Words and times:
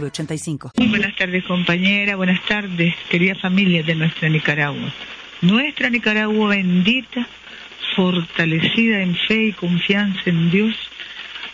906985. 0.00 0.72
Muy 0.76 0.88
buenas 0.88 1.16
tardes 1.16 1.44
compañera, 1.44 2.16
buenas 2.16 2.44
tardes 2.46 2.94
querida 3.08 3.34
familia 3.34 3.82
de 3.82 3.94
nuestra 3.94 4.28
Nicaragua. 4.28 4.92
Nuestra 5.40 5.90
Nicaragua 5.90 6.50
bendita, 6.50 7.26
fortalecida 7.94 9.00
en 9.00 9.16
fe 9.16 9.46
y 9.46 9.52
confianza 9.52 10.22
en 10.26 10.50
Dios, 10.50 10.74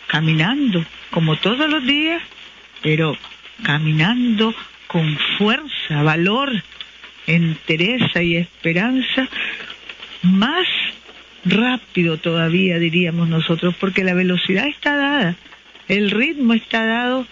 caminando 0.06 0.84
como 1.10 1.36
todos 1.36 1.68
los 1.68 1.84
días, 1.84 2.22
pero 2.82 3.16
caminando 3.62 4.54
con 4.86 5.18
fuerza, 5.38 6.02
valor, 6.02 6.50
entereza 7.26 8.22
y 8.22 8.36
esperanza, 8.36 9.28
más 10.22 10.66
rápido 11.44 12.18
todavía 12.18 12.78
diríamos 12.78 13.28
nosotros, 13.28 13.74
porque 13.78 14.04
la 14.04 14.14
velocidad 14.14 14.66
está 14.66 14.96
dada, 14.96 15.36
el 15.88 16.10
ritmo 16.10 16.54
está 16.54 16.86
dado 16.86 17.26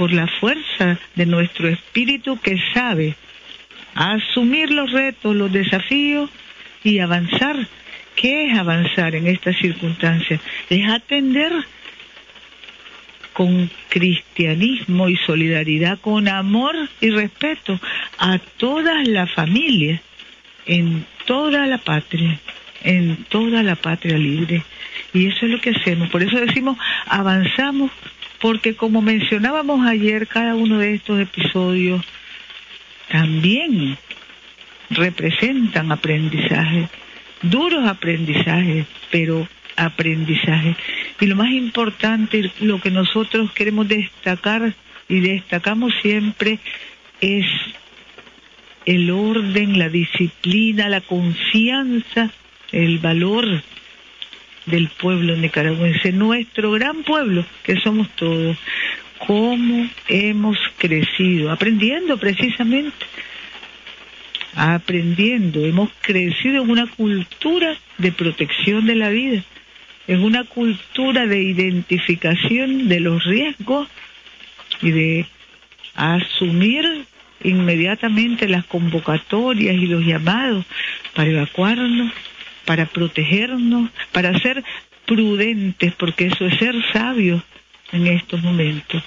por 0.00 0.14
la 0.14 0.26
fuerza 0.26 0.98
de 1.14 1.26
nuestro 1.26 1.68
espíritu 1.68 2.40
que 2.40 2.56
sabe 2.72 3.16
asumir 3.94 4.70
los 4.70 4.90
retos, 4.90 5.36
los 5.36 5.52
desafíos 5.52 6.30
y 6.82 7.00
avanzar. 7.00 7.68
¿Qué 8.16 8.46
es 8.46 8.58
avanzar 8.58 9.14
en 9.14 9.26
estas 9.26 9.58
circunstancias? 9.58 10.40
Es 10.70 10.88
atender 10.88 11.52
con 13.34 13.70
cristianismo 13.90 15.10
y 15.10 15.16
solidaridad, 15.18 16.00
con 16.00 16.28
amor 16.28 16.74
y 17.02 17.10
respeto 17.10 17.78
a 18.16 18.38
todas 18.56 19.06
las 19.06 19.30
familias 19.34 20.00
en 20.64 21.04
toda 21.26 21.66
la 21.66 21.76
patria, 21.76 22.40
en 22.84 23.16
toda 23.24 23.62
la 23.62 23.76
patria 23.76 24.16
libre. 24.16 24.62
Y 25.12 25.26
eso 25.26 25.44
es 25.44 25.52
lo 25.52 25.60
que 25.60 25.70
hacemos. 25.70 26.08
Por 26.08 26.22
eso 26.22 26.40
decimos, 26.40 26.78
avanzamos, 27.04 27.90
porque 28.40 28.74
como 28.74 29.02
mencionábamos 29.02 29.86
ayer, 29.86 30.26
cada 30.26 30.54
uno 30.54 30.78
de 30.78 30.94
estos 30.94 31.20
episodios 31.20 32.04
también 33.08 33.98
representan 34.90 35.92
aprendizaje, 35.92 36.88
duros 37.42 37.86
aprendizajes, 37.86 38.86
pero 39.10 39.46
aprendizaje. 39.76 40.76
Y 41.20 41.26
lo 41.26 41.36
más 41.36 41.50
importante, 41.50 42.50
lo 42.60 42.80
que 42.80 42.90
nosotros 42.90 43.52
queremos 43.52 43.88
destacar 43.88 44.74
y 45.08 45.20
destacamos 45.20 45.92
siempre 46.02 46.58
es 47.20 47.46
el 48.86 49.10
orden, 49.10 49.78
la 49.78 49.88
disciplina, 49.88 50.88
la 50.88 51.00
confianza, 51.00 52.30
el 52.72 52.98
valor 52.98 53.62
del 54.66 54.88
pueblo 54.88 55.36
nicaragüense, 55.36 56.12
nuestro 56.12 56.72
gran 56.72 57.02
pueblo 57.02 57.44
que 57.62 57.80
somos 57.80 58.08
todos, 58.10 58.56
cómo 59.26 59.88
hemos 60.08 60.58
crecido, 60.78 61.50
aprendiendo 61.50 62.18
precisamente, 62.18 63.06
aprendiendo, 64.54 65.64
hemos 65.64 65.90
crecido 66.00 66.62
en 66.62 66.70
una 66.70 66.86
cultura 66.86 67.76
de 67.98 68.12
protección 68.12 68.86
de 68.86 68.94
la 68.94 69.10
vida, 69.10 69.42
en 70.06 70.22
una 70.22 70.44
cultura 70.44 71.26
de 71.26 71.42
identificación 71.42 72.88
de 72.88 73.00
los 73.00 73.24
riesgos 73.24 73.88
y 74.82 74.90
de 74.90 75.26
asumir 75.94 77.04
inmediatamente 77.42 78.48
las 78.48 78.64
convocatorias 78.66 79.76
y 79.76 79.86
los 79.86 80.04
llamados 80.04 80.64
para 81.14 81.30
evacuarnos, 81.30 82.12
para 82.64 82.86
protegernos, 82.86 83.90
para 84.12 84.38
ser 84.38 84.62
prudentes, 85.06 85.92
porque 85.94 86.26
eso 86.26 86.46
es 86.46 86.58
ser 86.58 86.74
sabios 86.92 87.42
en 87.92 88.06
estos 88.06 88.42
momentos. 88.42 89.02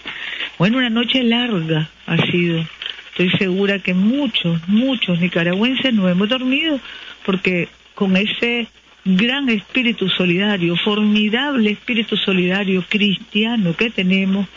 Bueno, 0.57 0.77
una 0.77 0.89
noche 0.89 1.23
larga 1.23 1.89
ha 2.05 2.17
sido. 2.17 2.65
Estoy 3.11 3.29
segura 3.37 3.79
que 3.79 3.93
muchos, 3.93 4.67
muchos 4.67 5.19
nicaragüenses 5.19 5.93
no 5.93 6.09
hemos 6.09 6.27
dormido 6.27 6.79
porque 7.25 7.69
con 7.93 8.17
ese 8.17 8.67
gran 9.05 9.49
espíritu 9.49 10.09
solidario, 10.09 10.75
formidable 10.77 11.71
espíritu 11.71 12.17
solidario 12.17 12.83
cristiano 12.87 13.75
que 13.75 13.89
tenemos, 13.89 14.47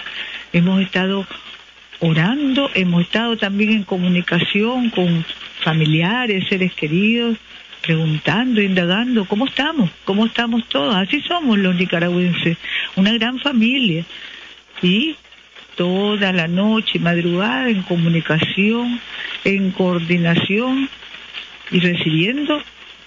hemos 0.52 0.80
estado 0.80 1.26
orando, 2.00 2.70
hemos 2.74 3.02
estado 3.02 3.36
también 3.36 3.70
en 3.70 3.82
comunicación 3.82 4.90
con 4.90 5.24
familiares, 5.62 6.46
seres 6.48 6.72
queridos, 6.74 7.38
preguntando, 7.86 8.60
indagando, 8.60 9.26
¿cómo 9.26 9.46
estamos? 9.46 9.88
¿Cómo 10.04 10.26
estamos 10.26 10.68
todos? 10.68 10.94
Así 10.96 11.20
somos 11.22 11.56
los 11.56 11.76
nicaragüenses, 11.76 12.58
una 12.96 13.12
gran 13.12 13.38
familia. 13.38 14.04
Y 14.82 15.14
toda 15.76 16.32
la 16.32 16.48
noche, 16.48 16.98
madrugada, 16.98 17.68
en 17.68 17.82
comunicación, 17.82 19.00
en 19.44 19.70
coordinación 19.70 20.88
y 21.70 21.78
recibiendo, 21.78 22.60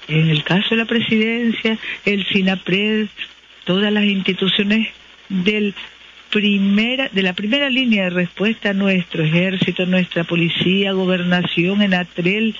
en 0.07 0.29
el 0.29 0.44
caso 0.44 0.69
de 0.72 0.78
la 0.78 0.85
presidencia, 0.85 1.78
el 2.06 2.25
SINAPRED, 2.28 3.07
todas 3.66 3.91
las 3.91 4.06
instituciones 4.06 4.88
del 5.28 5.75
primera, 6.29 7.09
de 7.11 7.23
la 7.23 7.34
primera 7.34 7.69
línea 7.69 8.06
de 8.06 8.09
respuesta 8.11 8.73
nuestro 8.73 9.23
ejército, 9.23 9.85
nuestra 9.85 10.23
policía, 10.23 10.94
gobernación, 10.94 11.81
en 11.81 11.96
Atrel, 11.96 12.56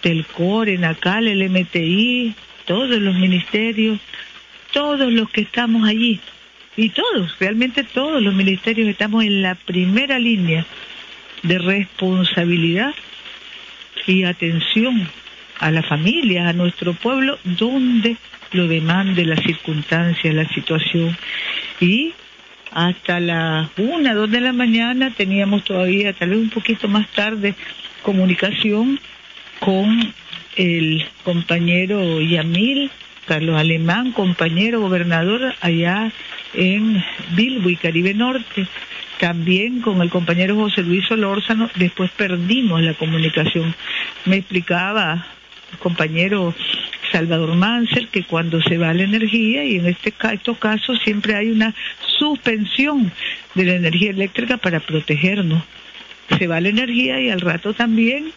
Telcor, 0.00 0.68
Enacal, 0.68 1.28
el 1.28 1.48
MTI, 1.50 2.34
todos 2.66 3.00
los 3.00 3.14
ministerios, 3.14 3.98
todos 4.72 5.12
los 5.12 5.30
que 5.30 5.42
estamos 5.42 5.88
allí, 5.88 6.20
y 6.76 6.90
todos, 6.90 7.38
realmente 7.38 7.84
todos 7.84 8.22
los 8.22 8.32
ministerios 8.32 8.88
estamos 8.88 9.24
en 9.24 9.42
la 9.42 9.54
primera 9.54 10.18
línea 10.18 10.64
de 11.42 11.58
responsabilidad 11.58 12.94
y 14.06 14.24
atención 14.24 15.08
a 15.58 15.70
la 15.70 15.82
familia, 15.82 16.48
a 16.48 16.52
nuestro 16.52 16.94
pueblo, 16.94 17.38
donde 17.44 18.16
lo 18.52 18.66
demande 18.66 19.24
la 19.26 19.36
circunstancia, 19.36 20.32
la 20.32 20.48
situación. 20.48 21.16
Y 21.80 22.14
hasta 22.72 23.20
las 23.20 23.68
una, 23.76 24.14
dos 24.14 24.30
de 24.30 24.40
la 24.40 24.52
mañana 24.52 25.12
teníamos 25.14 25.64
todavía, 25.64 26.12
tal 26.12 26.30
vez 26.30 26.38
un 26.38 26.50
poquito 26.50 26.88
más 26.88 27.08
tarde, 27.08 27.54
comunicación 28.02 28.98
con 29.60 30.12
el 30.56 31.06
compañero 31.22 32.20
Yamil, 32.20 32.90
Carlos 33.26 33.60
Alemán, 33.60 34.12
compañero 34.12 34.80
gobernador 34.80 35.54
allá 35.60 36.10
en 36.54 37.02
Bilbo 37.36 37.70
y 37.70 37.76
Caribe 37.76 38.14
Norte. 38.14 38.66
También 39.20 39.80
con 39.82 40.00
el 40.00 40.10
compañero 40.10 40.56
José 40.56 40.82
Luis 40.82 41.06
Solórzano, 41.06 41.70
después 41.76 42.10
perdimos 42.10 42.82
la 42.82 42.94
comunicación. 42.94 43.74
Me 44.24 44.36
explicaba 44.36 45.26
el 45.72 45.78
compañero 45.78 46.54
Salvador 47.12 47.54
Mansell 47.54 48.08
que 48.08 48.24
cuando 48.24 48.62
se 48.62 48.78
va 48.78 48.94
la 48.94 49.02
energía, 49.02 49.64
y 49.64 49.76
en 49.76 49.86
este, 49.86 50.14
estos 50.32 50.58
casos 50.58 50.98
siempre 51.04 51.34
hay 51.34 51.50
una 51.50 51.74
suspensión 52.18 53.12
de 53.54 53.64
la 53.64 53.74
energía 53.74 54.10
eléctrica 54.10 54.56
para 54.56 54.80
protegernos. 54.80 55.62
Se 56.38 56.46
va 56.46 56.60
la 56.60 56.68
energía 56.68 57.20
y 57.20 57.28
al 57.28 57.40
rato 57.40 57.74
también 57.74 58.32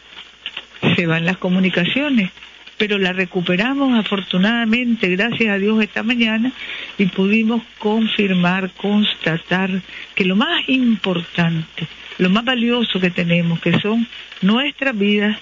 se 0.96 1.06
van 1.08 1.26
las 1.26 1.38
comunicaciones, 1.38 2.32
pero 2.78 2.98
la 2.98 3.14
recuperamos 3.14 3.98
afortunadamente, 3.98 5.10
gracias 5.10 5.50
a 5.50 5.58
Dios, 5.58 5.82
esta 5.82 6.04
mañana 6.04 6.52
y 6.98 7.06
pudimos 7.08 7.62
confirmar, 7.78 8.72
constatar 8.72 9.70
que 10.16 10.26
lo 10.26 10.36
más 10.36 10.68
importante, 10.68 11.88
lo 12.18 12.30
más 12.30 12.44
valioso 12.46 13.00
que 13.00 13.10
tenemos, 13.10 13.60
que 13.60 13.80
son 13.80 14.08
nuestras 14.42 14.98
vidas, 14.98 15.38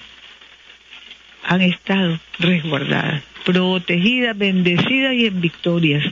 han 1.44 1.60
estado 1.60 2.20
resguardadas, 2.38 3.22
protegidas, 3.44 4.38
bendecidas 4.38 5.14
y 5.14 5.26
en 5.26 5.40
victorias, 5.40 6.04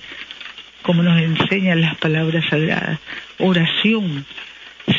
como 0.83 1.03
nos 1.03 1.21
enseñan 1.21 1.81
las 1.81 1.97
palabras 1.99 2.45
sagradas. 2.49 2.99
Oración, 3.39 4.25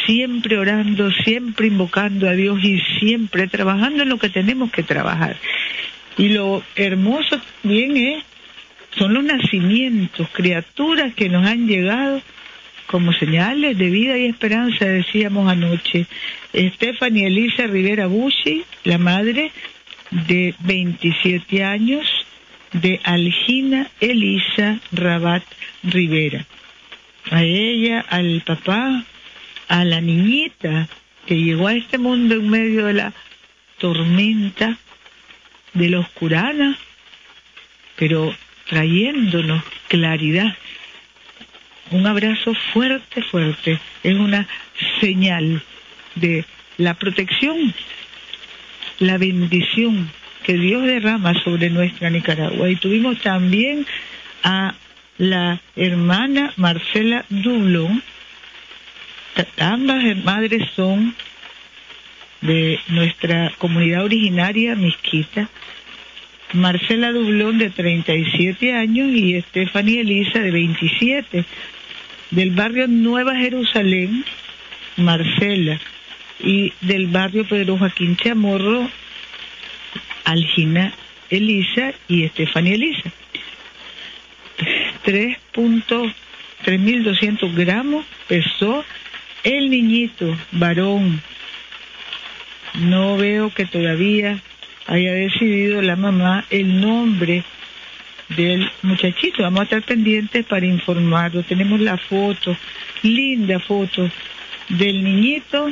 siempre 0.05 0.57
orando, 0.57 1.11
siempre 1.11 1.67
invocando 1.67 2.29
a 2.29 2.33
Dios 2.33 2.63
y 2.63 2.79
siempre 2.99 3.47
trabajando 3.47 4.03
en 4.03 4.09
lo 4.09 4.17
que 4.17 4.29
tenemos 4.29 4.71
que 4.71 4.83
trabajar. 4.83 5.37
Y 6.17 6.29
lo 6.29 6.63
hermoso 6.75 7.39
también 7.61 7.97
es, 7.97 8.23
son 8.97 9.13
los 9.13 9.23
nacimientos, 9.23 10.27
criaturas 10.31 11.13
que 11.13 11.29
nos 11.29 11.45
han 11.47 11.67
llegado 11.67 12.21
como 12.87 13.13
señales 13.13 13.77
de 13.77 13.89
vida 13.89 14.17
y 14.17 14.25
esperanza, 14.25 14.85
decíamos 14.85 15.49
anoche. 15.49 16.05
Stephanie 16.53 17.27
Elisa 17.27 17.65
Rivera 17.65 18.07
Bushi, 18.07 18.63
la 18.83 18.97
madre 18.97 19.51
de 20.11 20.53
27 20.59 21.63
años 21.63 22.05
de 22.73 22.99
Algina 23.03 23.87
Elisa 24.01 24.79
Rabat 24.91 25.43
Rivera. 25.83 26.45
A 27.29 27.43
ella, 27.43 28.05
al 28.09 28.41
papá, 28.45 29.05
a 29.71 29.85
la 29.85 30.01
niñita 30.01 30.89
que 31.25 31.41
llegó 31.41 31.69
a 31.69 31.73
este 31.73 31.97
mundo 31.97 32.35
en 32.35 32.49
medio 32.49 32.87
de 32.87 32.93
la 32.93 33.13
tormenta 33.77 34.77
de 35.73 35.89
la 35.89 35.99
oscurana, 35.99 36.77
pero 37.95 38.35
trayéndonos 38.67 39.63
claridad. 39.87 40.57
Un 41.91 42.05
abrazo 42.05 42.53
fuerte, 42.73 43.23
fuerte. 43.23 43.79
Es 44.03 44.15
una 44.15 44.45
señal 44.99 45.61
de 46.15 46.43
la 46.77 46.95
protección, 46.95 47.73
la 48.99 49.17
bendición 49.17 50.11
que 50.43 50.55
Dios 50.55 50.83
derrama 50.83 51.33
sobre 51.45 51.69
nuestra 51.69 52.09
Nicaragua. 52.09 52.69
Y 52.69 52.75
tuvimos 52.75 53.19
también 53.21 53.85
a 54.43 54.73
la 55.17 55.61
hermana 55.77 56.51
Marcela 56.57 57.23
Dublón. 57.29 58.03
Ambas 59.57 60.03
madres 60.23 60.67
son 60.75 61.15
de 62.41 62.79
nuestra 62.87 63.51
comunidad 63.57 64.03
originaria 64.03 64.75
misquita. 64.75 65.49
Marcela 66.53 67.11
Dublón 67.11 67.57
de 67.59 67.69
37 67.69 68.73
años 68.73 69.09
y 69.09 69.39
Stephanie 69.41 70.01
Elisa 70.01 70.39
de 70.39 70.51
27 70.51 71.45
del 72.31 72.51
barrio 72.51 72.87
Nueva 72.87 73.35
Jerusalén, 73.35 74.25
Marcela, 74.97 75.79
y 76.39 76.73
del 76.81 77.07
barrio 77.07 77.47
Pedro 77.47 77.77
Joaquín 77.77 78.17
Chamorro, 78.17 78.89
Algina 80.25 80.93
Elisa 81.29 81.93
y 82.07 82.23
Estefania 82.23 82.73
Elisa. 82.75 83.11
3.3200 85.05 87.55
gramos 87.55 88.05
pesó 88.27 88.85
el 89.43 89.69
niñito 89.69 90.35
varón. 90.51 91.21
No 92.75 93.17
veo 93.17 93.49
que 93.49 93.65
todavía 93.65 94.39
haya 94.87 95.13
decidido 95.13 95.81
la 95.81 95.95
mamá 95.95 96.45
el 96.49 96.79
nombre 96.79 97.43
del 98.29 98.69
muchachito. 98.81 99.43
Vamos 99.43 99.61
a 99.61 99.63
estar 99.63 99.83
pendientes 99.83 100.45
para 100.45 100.65
informarlo. 100.65 101.43
Tenemos 101.43 101.79
la 101.79 101.97
foto, 101.97 102.55
linda 103.01 103.59
foto 103.59 104.09
del 104.69 105.03
niñito 105.03 105.71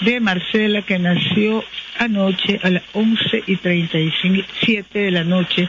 de 0.00 0.20
Marcela 0.20 0.82
que 0.82 0.98
nació 0.98 1.64
anoche 1.98 2.60
a 2.62 2.70
las 2.70 2.82
11 2.92 3.44
y 3.46 3.56
37 3.56 4.98
de 4.98 5.10
la 5.10 5.24
noche. 5.24 5.68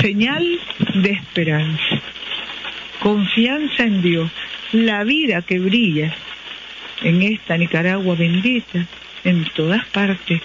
Señal 0.00 0.58
de 0.94 1.10
esperanza, 1.10 2.00
confianza 3.00 3.84
en 3.84 4.02
Dios, 4.02 4.30
la 4.72 5.04
vida 5.04 5.40
que 5.42 5.58
brilla 5.58 6.14
en 7.02 7.22
esta 7.22 7.56
Nicaragua 7.56 8.14
bendita, 8.14 8.86
en 9.24 9.44
todas 9.54 9.84
partes, 9.86 10.40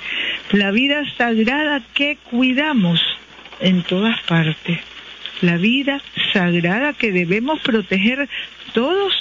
la 0.51 0.71
vida 0.71 1.03
sagrada 1.17 1.81
que 1.93 2.17
cuidamos 2.29 3.01
en 3.59 3.83
todas 3.83 4.21
partes, 4.23 4.79
la 5.41 5.57
vida 5.57 6.01
sagrada 6.33 6.93
que 6.93 7.11
debemos 7.11 7.59
proteger 7.61 8.27
todos 8.73 9.13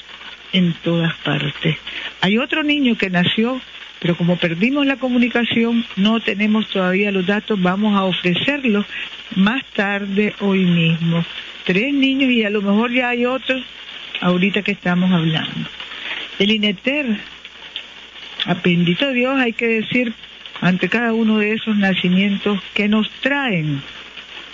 en 0.52 0.72
todas 0.72 1.14
partes. 1.18 1.76
Hay 2.20 2.38
otro 2.38 2.62
niño 2.62 2.96
que 2.96 3.10
nació, 3.10 3.60
pero 4.00 4.16
como 4.16 4.36
perdimos 4.36 4.86
la 4.86 4.96
comunicación, 4.96 5.84
no 5.96 6.20
tenemos 6.20 6.68
todavía 6.68 7.12
los 7.12 7.26
datos, 7.26 7.60
vamos 7.60 7.96
a 7.96 8.04
ofrecerlos 8.04 8.86
más 9.34 9.64
tarde 9.72 10.34
hoy 10.40 10.64
mismo. 10.64 11.24
Tres 11.64 11.94
niños 11.94 12.30
y 12.30 12.44
a 12.44 12.50
lo 12.50 12.62
mejor 12.62 12.92
ya 12.92 13.08
hay 13.08 13.24
otros 13.24 13.62
ahorita 14.20 14.62
que 14.62 14.72
estamos 14.72 15.10
hablando. 15.12 15.68
El 16.38 16.50
INETER, 16.50 17.16
bendito 18.64 19.10
Dios, 19.12 19.38
hay 19.38 19.52
que 19.52 19.68
decir 19.68 20.12
ante 20.60 20.88
cada 20.88 21.12
uno 21.12 21.38
de 21.38 21.52
esos 21.52 21.76
nacimientos 21.76 22.60
que 22.74 22.88
nos 22.88 23.08
traen 23.20 23.82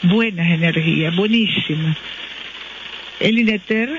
buenas 0.02 0.50
energías, 0.50 1.14
buenísimas. 1.16 1.96
El 3.18 3.38
INETER 3.38 3.90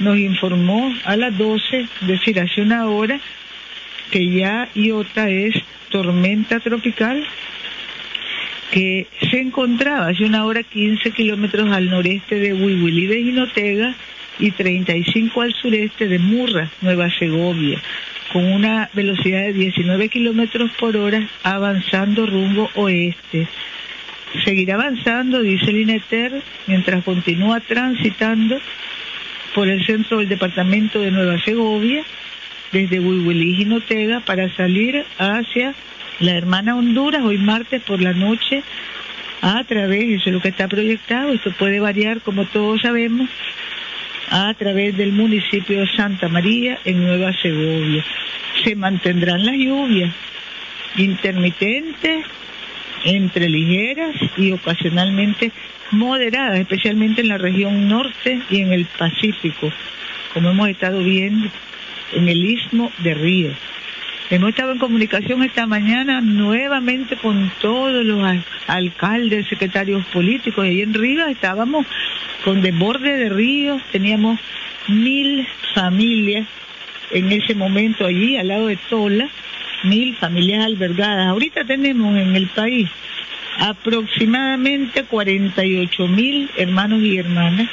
nos 0.00 0.18
informó 0.18 0.94
a 1.04 1.16
las 1.16 1.36
12, 1.38 1.86
decir, 2.02 2.40
hace 2.40 2.62
una 2.62 2.88
hora, 2.88 3.20
que 4.10 4.28
ya 4.28 4.68
Iota 4.74 5.28
es 5.28 5.54
tormenta 5.90 6.60
tropical 6.60 7.24
que 8.70 9.06
se 9.30 9.40
encontraba 9.40 10.08
hace 10.08 10.24
una 10.24 10.44
hora 10.44 10.62
15 10.62 11.12
kilómetros 11.12 11.70
al 11.70 11.88
noreste 11.88 12.34
de 12.36 12.52
Huihuilí 12.52 13.06
de 13.06 13.22
Jinotega 13.22 13.94
y 14.38 14.50
35 14.50 15.40
al 15.40 15.54
sureste 15.54 16.08
de 16.08 16.18
Murra, 16.18 16.70
Nueva 16.80 17.10
Segovia, 17.18 17.80
con 18.32 18.44
una 18.44 18.90
velocidad 18.92 19.42
de 19.42 19.52
19 19.52 20.08
kilómetros 20.08 20.70
por 20.78 20.96
hora 20.96 21.28
avanzando 21.42 22.26
rumbo 22.26 22.70
oeste. 22.74 23.48
Seguirá 24.44 24.74
avanzando, 24.74 25.40
dice 25.40 25.70
el 25.70 25.78
INETER, 25.78 26.42
mientras 26.66 27.04
continúa 27.04 27.60
transitando 27.60 28.58
por 29.54 29.68
el 29.68 29.84
centro 29.86 30.18
del 30.18 30.28
departamento 30.28 31.00
de 31.00 31.10
Nueva 31.10 31.40
Segovia, 31.42 32.04
desde 32.72 33.00
Huihuilí 33.00 33.52
y 33.52 33.56
Jinotega, 33.56 34.20
para 34.20 34.54
salir 34.54 35.04
hacia 35.18 35.74
la 36.20 36.32
hermana 36.32 36.76
Honduras 36.76 37.22
hoy 37.22 37.38
martes 37.38 37.82
por 37.82 38.02
la 38.02 38.12
noche 38.12 38.62
a 39.40 39.62
través, 39.64 40.20
eso 40.20 40.30
es 40.30 40.34
lo 40.34 40.40
que 40.40 40.48
está 40.48 40.66
proyectado, 40.66 41.32
esto 41.32 41.52
puede 41.52 41.78
variar 41.78 42.20
como 42.20 42.44
todos 42.46 42.82
sabemos, 42.82 43.30
a 44.30 44.52
través 44.54 44.96
del 44.96 45.12
municipio 45.12 45.80
de 45.80 45.88
Santa 45.88 46.28
María 46.28 46.78
en 46.84 47.04
Nueva 47.04 47.32
Segovia. 47.40 48.04
Se 48.64 48.74
mantendrán 48.74 49.44
las 49.44 49.56
lluvias 49.56 50.12
intermitentes, 50.96 52.24
entre 53.04 53.48
ligeras 53.48 54.16
y 54.36 54.52
ocasionalmente 54.52 55.52
moderadas, 55.92 56.58
especialmente 56.58 57.20
en 57.20 57.28
la 57.28 57.38
región 57.38 57.88
norte 57.88 58.40
y 58.50 58.62
en 58.62 58.72
el 58.72 58.86
Pacífico, 58.86 59.70
como 60.34 60.50
hemos 60.50 60.68
estado 60.68 60.98
viendo 60.98 61.48
en 62.12 62.28
el 62.28 62.44
istmo 62.44 62.90
de 62.98 63.14
Río. 63.14 63.50
Hemos 64.28 64.50
estado 64.50 64.72
en 64.72 64.78
comunicación 64.78 65.44
esta 65.44 65.66
mañana 65.66 66.20
nuevamente 66.20 67.16
con 67.16 67.52
todos 67.60 68.04
los 68.04 68.28
alcaldes, 68.66 69.46
secretarios 69.46 70.04
políticos. 70.06 70.66
Y 70.66 70.82
en 70.82 70.94
Río 70.94 71.26
estábamos 71.26 71.86
con 72.44 72.60
desborde 72.60 73.16
de 73.16 73.28
ríos, 73.28 73.80
teníamos 73.92 74.40
mil 74.88 75.46
familias 75.74 76.48
en 77.12 77.30
ese 77.30 77.54
momento 77.54 78.04
allí, 78.04 78.36
al 78.36 78.48
lado 78.48 78.66
de 78.66 78.76
Tola, 78.88 79.28
mil 79.84 80.16
familias 80.16 80.64
albergadas. 80.64 81.28
Ahorita 81.28 81.64
tenemos 81.64 82.16
en 82.16 82.34
el 82.34 82.48
país 82.48 82.88
aproximadamente 83.58 85.04
48 85.04 86.08
mil 86.08 86.50
hermanos 86.56 87.00
y 87.00 87.16
hermanas 87.16 87.68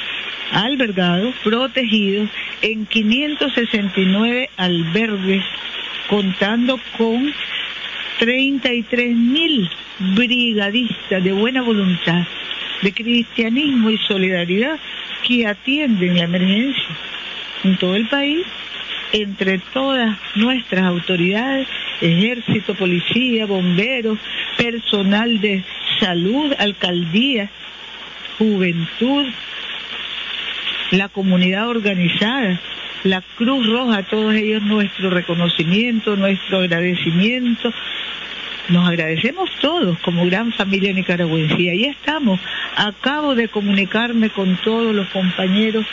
albergados, 0.52 1.34
protegidos 1.42 2.28
en 2.62 2.86
569 2.86 4.50
albergues, 4.56 5.44
contando 6.08 6.78
con 6.96 7.32
33 8.18 9.16
mil 9.16 9.68
brigadistas 10.14 11.22
de 11.22 11.32
buena 11.32 11.62
voluntad, 11.62 12.24
de 12.82 12.92
cristianismo 12.92 13.90
y 13.90 13.98
solidaridad 13.98 14.78
que 15.26 15.46
atienden 15.46 16.16
la 16.16 16.24
emergencia 16.24 16.96
en 17.64 17.76
todo 17.76 17.96
el 17.96 18.06
país 18.08 18.44
entre 19.12 19.58
todas 19.58 20.18
nuestras 20.34 20.84
autoridades, 20.84 21.68
ejército, 22.00 22.74
policía, 22.74 23.46
bomberos, 23.46 24.18
personal 24.56 25.40
de 25.40 25.62
salud, 26.00 26.52
alcaldía, 26.58 27.48
juventud, 28.38 29.26
la 30.90 31.08
comunidad 31.08 31.68
organizada, 31.68 32.60
la 33.04 33.22
Cruz 33.36 33.66
Roja, 33.66 34.02
todos 34.02 34.34
ellos 34.34 34.62
nuestro 34.62 35.10
reconocimiento, 35.10 36.16
nuestro 36.16 36.60
agradecimiento. 36.60 37.72
Nos 38.70 38.88
agradecemos 38.88 39.50
todos 39.60 39.98
como 39.98 40.24
gran 40.24 40.52
familia 40.52 40.92
nicaragüense 40.92 41.60
y 41.60 41.68
ahí 41.68 41.84
estamos. 41.84 42.40
Acabo 42.76 43.34
de 43.34 43.48
comunicarme 43.48 44.30
con 44.30 44.56
todos 44.56 44.94
los 44.94 45.06
compañeros 45.08 45.84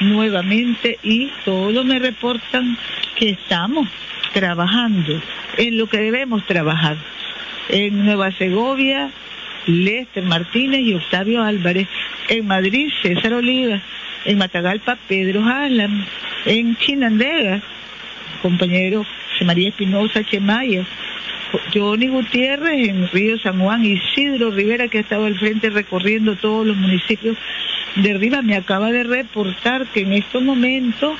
nuevamente 0.00 0.98
y 1.02 1.30
todos 1.44 1.84
me 1.84 1.98
reportan 1.98 2.78
que 3.14 3.30
estamos 3.30 3.86
trabajando 4.32 5.20
en 5.58 5.76
lo 5.76 5.86
que 5.86 5.98
debemos 5.98 6.46
trabajar. 6.46 6.96
En 7.68 8.06
Nueva 8.06 8.32
Segovia, 8.32 9.10
Lester 9.66 10.24
Martínez 10.24 10.80
y 10.80 10.94
Octavio 10.94 11.42
Álvarez. 11.42 11.88
En 12.28 12.46
Madrid, 12.46 12.90
César 13.02 13.34
Oliva. 13.34 13.82
En 14.24 14.38
Matagalpa, 14.38 14.96
Pedro 15.08 15.44
Alan. 15.44 16.06
en 16.46 16.76
Chinandega, 16.76 17.60
compañero 18.40 19.04
María 19.44 19.68
Espinosa 19.68 20.24
Chemaya, 20.24 20.84
Johnny 21.74 22.08
Gutiérrez 22.08 22.88
en 22.88 23.08
Río 23.08 23.38
San 23.38 23.58
Juan, 23.60 23.84
Isidro 23.84 24.50
Rivera 24.50 24.88
que 24.88 24.98
ha 24.98 25.00
estado 25.02 25.26
al 25.26 25.38
frente 25.38 25.70
recorriendo 25.70 26.36
todos 26.36 26.66
los 26.66 26.76
municipios 26.76 27.36
de 27.96 28.12
arriba, 28.12 28.40
me 28.42 28.56
acaba 28.56 28.90
de 28.90 29.04
reportar 29.04 29.86
que 29.86 30.00
en 30.00 30.14
estos 30.14 30.42
momentos 30.42 31.18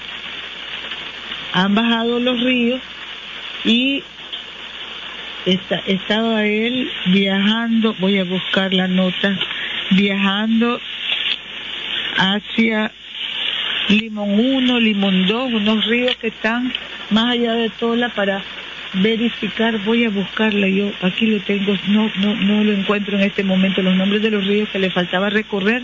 han 1.52 1.74
bajado 1.74 2.18
los 2.18 2.40
ríos 2.40 2.80
y 3.64 4.02
estaba 5.44 6.46
él 6.46 6.90
viajando, 7.06 7.94
voy 7.98 8.18
a 8.18 8.24
buscar 8.24 8.72
la 8.72 8.88
nota, 8.88 9.38
viajando 9.90 10.80
hacia 12.22 12.92
Limón 13.88 14.38
1, 14.38 14.80
Limón 14.80 15.26
2, 15.26 15.54
unos 15.54 15.84
ríos 15.86 16.16
que 16.16 16.28
están 16.28 16.72
más 17.10 17.32
allá 17.32 17.54
de 17.54 17.68
Tola 17.70 18.10
para 18.10 18.44
verificar, 18.94 19.78
voy 19.78 20.04
a 20.04 20.10
buscarla 20.10 20.68
yo, 20.68 20.92
aquí 21.02 21.26
lo 21.26 21.40
tengo, 21.40 21.74
no, 21.88 22.10
no, 22.20 22.34
no 22.36 22.62
lo 22.62 22.72
encuentro 22.72 23.16
en 23.16 23.24
este 23.24 23.42
momento, 23.42 23.82
los 23.82 23.96
nombres 23.96 24.22
de 24.22 24.30
los 24.30 24.46
ríos 24.46 24.68
que 24.68 24.78
le 24.78 24.90
faltaba 24.90 25.30
recorrer. 25.30 25.82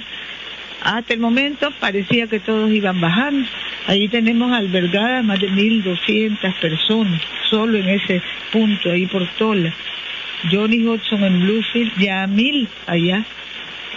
Hasta 0.80 1.12
el 1.12 1.18
momento 1.18 1.73
parecía 1.80 2.28
que 2.28 2.38
todos 2.38 2.71
iban 2.71 3.00
bajando. 3.00 3.49
Ahí 3.88 4.07
tenemos 4.07 4.52
albergadas 4.52 5.25
más 5.25 5.40
de 5.40 5.50
1.200 5.50 6.54
personas, 6.61 7.21
solo 7.50 7.78
en 7.78 7.88
ese 7.88 8.23
punto, 8.52 8.90
ahí 8.90 9.07
por 9.07 9.26
Tola. 9.38 9.73
Johnny 10.52 10.87
Hudson 10.87 11.25
en 11.25 11.40
Bluefield, 11.40 11.99
ya 11.99 12.23
a 12.23 12.26
mil 12.28 12.68
allá 12.87 13.25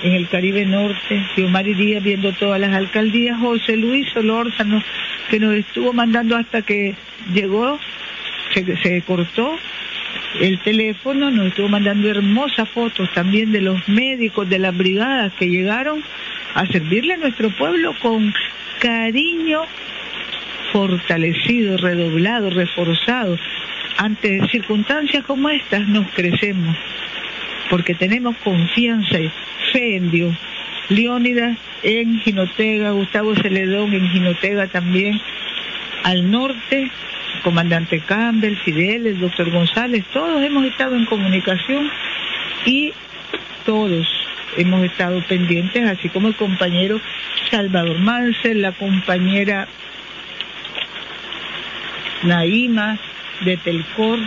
en 0.03 0.13
el 0.13 0.27
Caribe 0.27 0.65
Norte, 0.65 1.23
Xiomar 1.35 1.67
iría 1.67 1.99
viendo 1.99 2.31
todas 2.33 2.59
las 2.59 2.73
alcaldías, 2.73 3.39
José 3.39 3.77
Luis 3.77 4.09
Solórzano, 4.13 4.81
que 5.29 5.39
nos 5.39 5.53
estuvo 5.53 5.93
mandando 5.93 6.35
hasta 6.35 6.61
que 6.61 6.95
llegó, 7.33 7.79
se, 8.53 8.77
se 8.77 9.01
cortó 9.03 9.57
el 10.39 10.59
teléfono, 10.59 11.29
nos 11.29 11.47
estuvo 11.47 11.67
mandando 11.67 12.09
hermosas 12.09 12.69
fotos 12.69 13.11
también 13.13 13.51
de 13.51 13.61
los 13.61 13.87
médicos 13.87 14.49
de 14.49 14.59
las 14.59 14.75
brigadas 14.75 15.33
que 15.33 15.49
llegaron 15.49 16.03
a 16.53 16.65
servirle 16.67 17.13
a 17.13 17.17
nuestro 17.17 17.49
pueblo 17.49 17.93
con 18.01 18.33
cariño 18.79 19.61
fortalecido, 20.71 21.77
redoblado, 21.77 22.49
reforzado. 22.49 23.37
Ante 23.97 24.47
circunstancias 24.47 25.23
como 25.25 25.49
estas 25.49 25.87
nos 25.87 26.07
crecemos, 26.11 26.75
porque 27.71 27.95
tenemos 27.95 28.35
confianza 28.43 29.17
y 29.17 29.31
fe 29.71 29.95
en 29.95 30.11
Dios. 30.11 30.35
Leónidas 30.89 31.57
en 31.83 32.19
Jinotega, 32.19 32.91
Gustavo 32.91 33.33
Celedón 33.33 33.93
en 33.93 34.09
Jinotega 34.09 34.67
también, 34.67 35.19
al 36.03 36.29
norte, 36.29 36.91
comandante 37.43 38.01
Campbell, 38.01 38.57
Fidel, 38.57 39.07
el 39.07 39.21
doctor 39.21 39.49
González, 39.49 40.03
todos 40.11 40.43
hemos 40.43 40.65
estado 40.65 40.97
en 40.97 41.05
comunicación 41.05 41.89
y 42.65 42.91
todos 43.65 44.05
hemos 44.57 44.83
estado 44.83 45.23
pendientes, 45.29 45.89
así 45.89 46.09
como 46.09 46.27
el 46.27 46.35
compañero 46.35 46.99
Salvador 47.49 47.99
Mansell, 47.99 48.61
la 48.61 48.73
compañera 48.73 49.69
Naima 52.23 52.99
de 53.45 53.55
Telcor, 53.55 54.19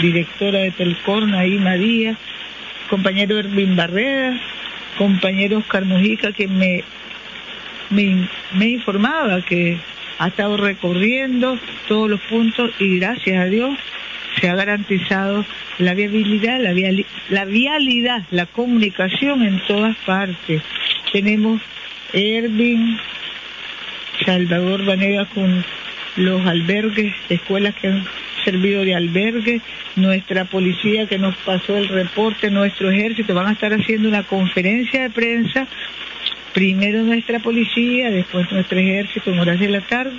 directora 0.00 0.60
de 0.60 0.70
Telcor, 0.70 1.26
Naima 1.26 1.74
Díaz, 1.74 2.16
compañero 2.88 3.38
Erwin 3.38 3.76
Barrera, 3.76 4.38
compañero 4.96 5.58
Oscar 5.58 5.84
Mujica, 5.84 6.32
que 6.32 6.48
me, 6.48 6.82
me, 7.90 8.68
informaba 8.68 9.42
que 9.42 9.78
ha 10.18 10.28
estado 10.28 10.56
recorriendo 10.56 11.58
todos 11.88 12.10
los 12.10 12.20
puntos 12.22 12.70
y 12.78 12.98
gracias 12.98 13.40
a 13.40 13.46
Dios 13.46 13.78
se 14.40 14.48
ha 14.48 14.54
garantizado 14.54 15.44
la 15.78 15.94
viabilidad, 15.94 16.60
la, 16.60 16.72
la 17.30 17.44
vialidad, 17.44 18.22
la 18.30 18.46
comunicación 18.46 19.42
en 19.42 19.60
todas 19.66 19.96
partes. 20.06 20.62
Tenemos 21.12 21.60
Erwin, 22.12 22.98
Salvador 24.24 24.84
Vanega 24.84 25.24
con 25.26 25.64
los 26.16 26.46
albergues, 26.46 27.14
escuelas 27.28 27.74
que 27.76 27.88
han 27.88 28.04
servido 28.44 28.84
de 28.84 28.94
albergue, 28.94 29.60
nuestra 29.96 30.44
policía 30.44 31.06
que 31.06 31.18
nos 31.18 31.36
pasó 31.36 31.76
el 31.76 31.88
reporte, 31.88 32.50
nuestro 32.50 32.90
ejército, 32.90 33.34
van 33.34 33.48
a 33.48 33.52
estar 33.52 33.72
haciendo 33.72 34.08
una 34.08 34.22
conferencia 34.22 35.02
de 35.02 35.10
prensa, 35.10 35.66
primero 36.52 37.02
nuestra 37.02 37.38
policía, 37.38 38.10
después 38.10 38.50
nuestro 38.52 38.78
ejército 38.78 39.30
en 39.30 39.38
horas 39.38 39.60
de 39.60 39.68
la 39.68 39.80
tarde, 39.80 40.16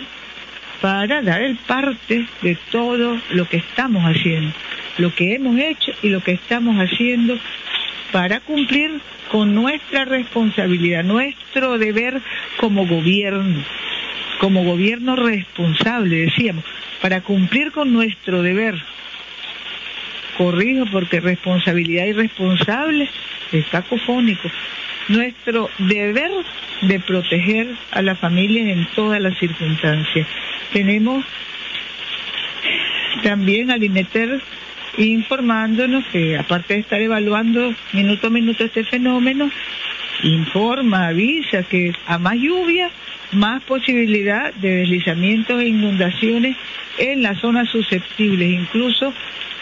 para 0.81 1.21
dar 1.21 1.41
el 1.41 1.55
parte 1.55 2.25
de 2.41 2.57
todo 2.71 3.19
lo 3.31 3.47
que 3.47 3.57
estamos 3.57 4.03
haciendo, 4.03 4.51
lo 4.97 5.13
que 5.13 5.35
hemos 5.35 5.57
hecho 5.59 5.91
y 6.01 6.09
lo 6.09 6.21
que 6.21 6.31
estamos 6.31 6.75
haciendo 6.77 7.37
para 8.11 8.39
cumplir 8.39 8.99
con 9.31 9.55
nuestra 9.55 10.05
responsabilidad, 10.05 11.03
nuestro 11.03 11.77
deber 11.77 12.21
como 12.57 12.85
gobierno, 12.85 13.63
como 14.39 14.63
gobierno 14.63 15.15
responsable, 15.15 16.17
decíamos, 16.17 16.65
para 17.01 17.21
cumplir 17.21 17.71
con 17.71 17.93
nuestro 17.93 18.41
deber. 18.41 18.75
Corrijo 20.37 20.85
porque 20.91 21.19
responsabilidad 21.19 22.05
y 22.05 22.13
responsable 22.13 23.09
es 23.51 23.65
cacofónico. 23.67 24.49
Nuestro 25.09 25.69
deber 25.79 26.31
de 26.81 26.99
proteger 26.99 27.67
a 27.91 28.01
las 28.01 28.17
familias 28.19 28.67
en 28.67 28.85
todas 28.95 29.19
las 29.19 29.37
circunstancias. 29.37 30.27
Tenemos 30.71 31.25
también 33.23 33.71
al 33.71 33.83
INETER 33.83 34.41
informándonos 34.97 36.05
que 36.07 36.37
aparte 36.37 36.75
de 36.75 36.79
estar 36.81 37.01
evaluando 37.01 37.73
minuto 37.93 38.27
a 38.27 38.29
minuto 38.29 38.63
este 38.63 38.83
fenómeno, 38.83 39.49
informa, 40.23 41.07
avisa 41.07 41.63
que 41.63 41.93
a 42.07 42.17
más 42.17 42.35
lluvia, 42.35 42.89
más 43.31 43.63
posibilidad 43.63 44.53
de 44.55 44.77
deslizamientos 44.77 45.61
e 45.61 45.67
inundaciones 45.67 46.57
en 46.97 47.23
las 47.23 47.39
zonas 47.39 47.69
susceptibles. 47.69 48.51
Incluso 48.51 49.13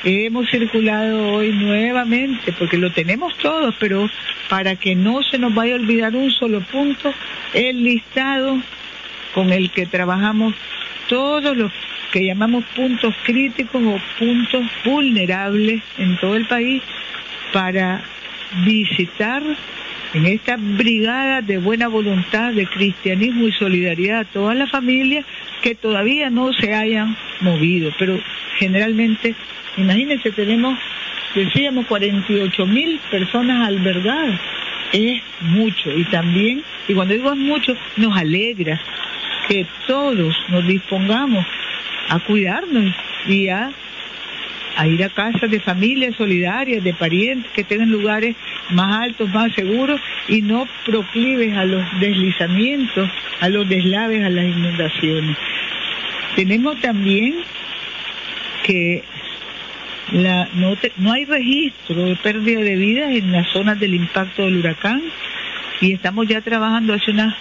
hemos 0.03 0.49
circulado 0.49 1.33
hoy 1.33 1.51
nuevamente, 1.51 2.51
porque 2.53 2.77
lo 2.77 2.91
tenemos 2.91 3.35
todos, 3.37 3.75
pero 3.79 4.09
para 4.49 4.75
que 4.75 4.95
no 4.95 5.21
se 5.23 5.37
nos 5.37 5.53
vaya 5.53 5.73
a 5.73 5.77
olvidar 5.77 6.15
un 6.15 6.31
solo 6.31 6.61
punto, 6.61 7.13
el 7.53 7.83
listado 7.83 8.57
con 9.33 9.51
el 9.51 9.69
que 9.69 9.85
trabajamos 9.85 10.53
todos 11.07 11.55
los 11.55 11.71
que 12.11 12.25
llamamos 12.25 12.63
puntos 12.75 13.13
críticos 13.23 13.81
o 13.83 13.99
puntos 14.17 14.65
vulnerables 14.83 15.83
en 15.97 16.17
todo 16.17 16.35
el 16.35 16.45
país 16.45 16.81
para 17.53 18.01
visitar 18.65 19.43
en 20.13 20.25
esta 20.25 20.57
brigada 20.57 21.41
de 21.41 21.57
buena 21.57 21.87
voluntad, 21.87 22.53
de 22.53 22.65
cristianismo 22.65 23.47
y 23.47 23.51
solidaridad 23.51 24.21
a 24.21 24.25
todas 24.25 24.57
las 24.57 24.71
familias 24.71 25.25
que 25.61 25.75
todavía 25.75 26.29
no 26.29 26.53
se 26.53 26.73
hayan 26.73 27.15
movido. 27.41 27.91
Pero 27.99 28.19
generalmente, 28.57 29.35
imagínense, 29.77 30.31
tenemos, 30.31 30.77
decíamos, 31.35 31.85
48 31.85 32.65
mil 32.65 32.99
personas 33.11 33.67
albergadas. 33.67 34.39
Es 34.91 35.21
mucho 35.41 35.95
y 35.95 36.03
también, 36.05 36.63
y 36.87 36.95
cuando 36.95 37.13
digo 37.13 37.31
es 37.31 37.37
mucho, 37.37 37.75
nos 37.97 38.17
alegra 38.17 38.81
que 39.47 39.67
todos 39.85 40.35
nos 40.49 40.65
dispongamos 40.65 41.45
a 42.09 42.17
cuidarnos 42.19 42.95
y 43.27 43.49
a 43.49 43.71
a 44.79 44.87
ir 44.87 45.03
a 45.03 45.09
casas 45.09 45.51
de 45.51 45.59
familias 45.59 46.15
solidarias, 46.15 46.81
de 46.81 46.93
parientes 46.93 47.51
que 47.51 47.65
tengan 47.65 47.91
lugares 47.91 48.37
más 48.71 49.01
altos, 49.03 49.29
más 49.33 49.53
seguros 49.53 49.99
y 50.27 50.41
no 50.41 50.67
proclives 50.85 51.57
a 51.57 51.65
los 51.65 51.83
deslizamientos, 51.99 53.09
a 53.39 53.49
los 53.49 53.67
deslaves, 53.67 54.23
a 54.23 54.29
las 54.29 54.45
inundaciones. 54.45 55.37
Tenemos 56.35 56.79
también 56.79 57.35
que 58.63 59.03
la, 60.11 60.47
no, 60.53 60.75
no 60.97 61.11
hay 61.11 61.25
registro 61.25 62.05
de 62.05 62.15
pérdida 62.15 62.61
de 62.61 62.75
vidas 62.75 63.11
en 63.11 63.31
las 63.31 63.47
zonas 63.49 63.79
del 63.79 63.93
impacto 63.93 64.43
del 64.43 64.57
huracán 64.57 65.01
y 65.81 65.93
estamos 65.93 66.27
ya 66.27 66.41
trabajando 66.41 66.93
hace 66.93 67.11
una, 67.11 67.37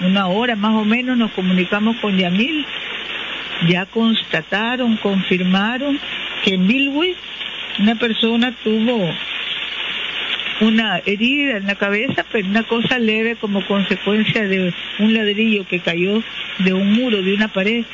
una 0.00 0.26
hora 0.28 0.56
más 0.56 0.74
o 0.74 0.84
menos, 0.84 1.16
nos 1.16 1.32
comunicamos 1.32 1.96
con 1.96 2.16
Yamil, 2.16 2.64
ya 3.68 3.86
constataron, 3.86 4.96
confirmaron 4.96 5.98
que 6.44 6.54
en 6.54 6.66
Bilwi 6.66 7.14
una 7.78 7.94
persona 7.94 8.52
tuvo 8.62 9.10
una 10.60 10.98
herida 11.04 11.56
en 11.56 11.66
la 11.66 11.74
cabeza, 11.74 12.24
pero 12.30 12.46
una 12.46 12.62
cosa 12.62 12.98
leve 12.98 13.36
como 13.36 13.64
consecuencia 13.66 14.46
de 14.46 14.72
un 14.98 15.14
ladrillo 15.14 15.66
que 15.66 15.80
cayó 15.80 16.22
de 16.58 16.72
un 16.72 16.92
muro, 16.92 17.22
de 17.22 17.34
una 17.34 17.48
pared. 17.48 17.84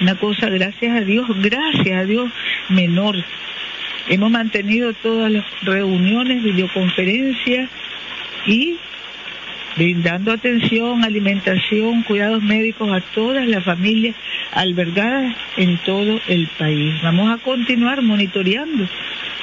Una 0.00 0.16
cosa, 0.16 0.48
gracias 0.48 0.96
a 0.96 1.00
Dios, 1.00 1.26
gracias 1.40 2.00
a 2.00 2.04
Dios, 2.04 2.30
menor. 2.68 3.16
Hemos 4.08 4.30
mantenido 4.30 4.92
todas 4.94 5.30
las 5.30 5.44
reuniones, 5.62 6.42
videoconferencias 6.42 7.68
y 8.46 8.76
brindando 9.76 10.32
atención, 10.32 11.04
alimentación, 11.04 12.02
cuidados 12.02 12.42
médicos 12.42 12.90
a 12.90 13.00
todas 13.00 13.46
las 13.46 13.64
familias 13.64 14.16
albergadas 14.52 15.36
en 15.56 15.76
todo 15.78 16.20
el 16.28 16.48
país. 16.58 16.94
Vamos 17.02 17.30
a 17.30 17.42
continuar 17.42 18.02
monitoreando, 18.02 18.88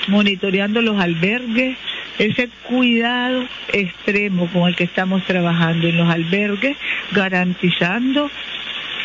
monitoreando 0.08 0.82
los 0.82 1.00
albergues, 1.00 1.78
ese 2.20 2.50
cuidado 2.68 3.46
extremo 3.72 4.48
con 4.48 4.68
el 4.68 4.76
que 4.76 4.84
estamos 4.84 5.24
trabajando 5.26 5.88
en 5.88 5.98
los 5.98 6.10
albergues, 6.10 6.78
garantizando 7.12 8.30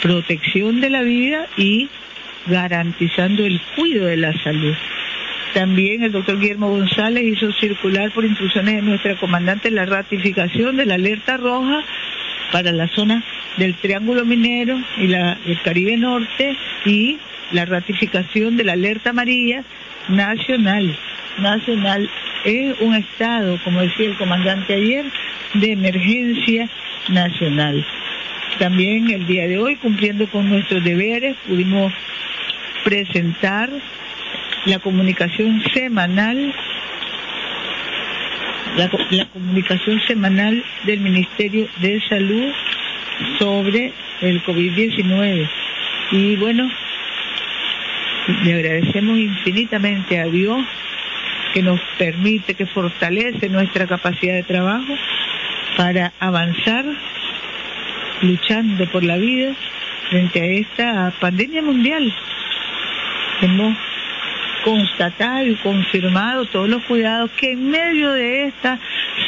protección 0.02 0.80
de 0.80 0.90
la 0.90 1.02
vida 1.02 1.46
y 1.56 1.88
garantizando 2.46 3.44
el 3.44 3.60
cuidado 3.76 4.06
de 4.06 4.16
la 4.16 4.32
salud. 4.42 4.74
También 5.54 6.02
el 6.02 6.12
doctor 6.12 6.38
Guillermo 6.38 6.68
González 6.68 7.24
hizo 7.24 7.52
circular 7.52 8.10
por 8.10 8.24
instrucciones 8.24 8.76
de 8.76 8.82
nuestra 8.82 9.16
comandante 9.16 9.70
la 9.70 9.86
ratificación 9.86 10.76
de 10.76 10.86
la 10.86 10.94
alerta 10.94 11.36
roja 11.36 11.82
para 12.52 12.70
la 12.72 12.88
zona 12.88 13.24
del 13.56 13.74
Triángulo 13.74 14.24
Minero 14.24 14.78
y 14.98 15.08
la, 15.08 15.38
el 15.46 15.60
Caribe 15.62 15.96
Norte 15.96 16.56
y 16.84 17.18
la 17.52 17.64
ratificación 17.64 18.56
de 18.56 18.64
la 18.64 18.74
alerta 18.74 19.10
amarilla 19.10 19.64
nacional. 20.08 20.96
Nacional 21.38 22.10
es 22.44 22.80
un 22.80 22.94
estado, 22.94 23.58
como 23.64 23.80
decía 23.80 24.06
el 24.06 24.16
comandante 24.16 24.74
ayer, 24.74 25.04
de 25.54 25.72
emergencia 25.72 26.68
nacional. 27.08 27.84
También 28.58 29.10
el 29.10 29.26
día 29.26 29.46
de 29.46 29.58
hoy, 29.58 29.76
cumpliendo 29.76 30.26
con 30.28 30.48
nuestros 30.48 30.82
deberes, 30.82 31.36
pudimos 31.46 31.92
presentar 32.84 33.70
la 34.66 34.78
comunicación 34.78 35.62
semanal 35.72 36.54
la, 38.76 39.26
comunicación 39.26 40.00
semanal 40.06 40.62
del 40.84 41.00
Ministerio 41.00 41.68
de 41.80 42.00
Salud 42.08 42.52
sobre 43.38 43.92
el 44.20 44.42
COVID-19. 44.44 45.48
Y 46.12 46.36
bueno, 46.36 46.70
le 48.44 48.54
agradecemos 48.54 49.18
infinitamente 49.18 50.18
a 50.20 50.26
Dios 50.26 50.64
que 51.52 51.62
nos 51.62 51.80
permite, 51.98 52.54
que 52.54 52.66
fortalece 52.66 53.48
nuestra 53.48 53.86
capacidad 53.86 54.34
de 54.34 54.42
trabajo 54.42 54.94
para 55.76 56.12
avanzar 56.20 56.84
luchando 58.22 58.86
por 58.86 59.04
la 59.04 59.16
vida 59.16 59.54
frente 60.10 60.40
a 60.40 60.44
esta 60.44 61.12
pandemia 61.20 61.62
mundial. 61.62 62.12
Hemos 63.42 63.76
constatado 64.64 65.46
y 65.46 65.54
confirmado 65.56 66.44
todos 66.46 66.68
los 66.68 66.82
cuidados 66.84 67.30
que 67.32 67.52
en 67.52 67.70
medio 67.70 68.12
de 68.12 68.46
esta 68.46 68.78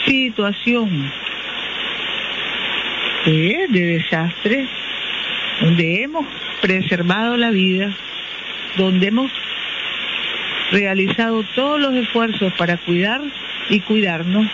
situación 0.05 1.11
de 3.25 3.69
desastre, 3.71 4.67
donde 5.61 6.03
hemos 6.03 6.27
preservado 6.61 7.37
la 7.37 7.51
vida, 7.51 7.93
donde 8.77 9.09
hemos 9.09 9.31
realizado 10.71 11.43
todos 11.55 11.81
los 11.81 11.95
esfuerzos 11.95 12.53
para 12.55 12.77
cuidar 12.77 13.21
y 13.69 13.81
cuidarnos 13.81 14.47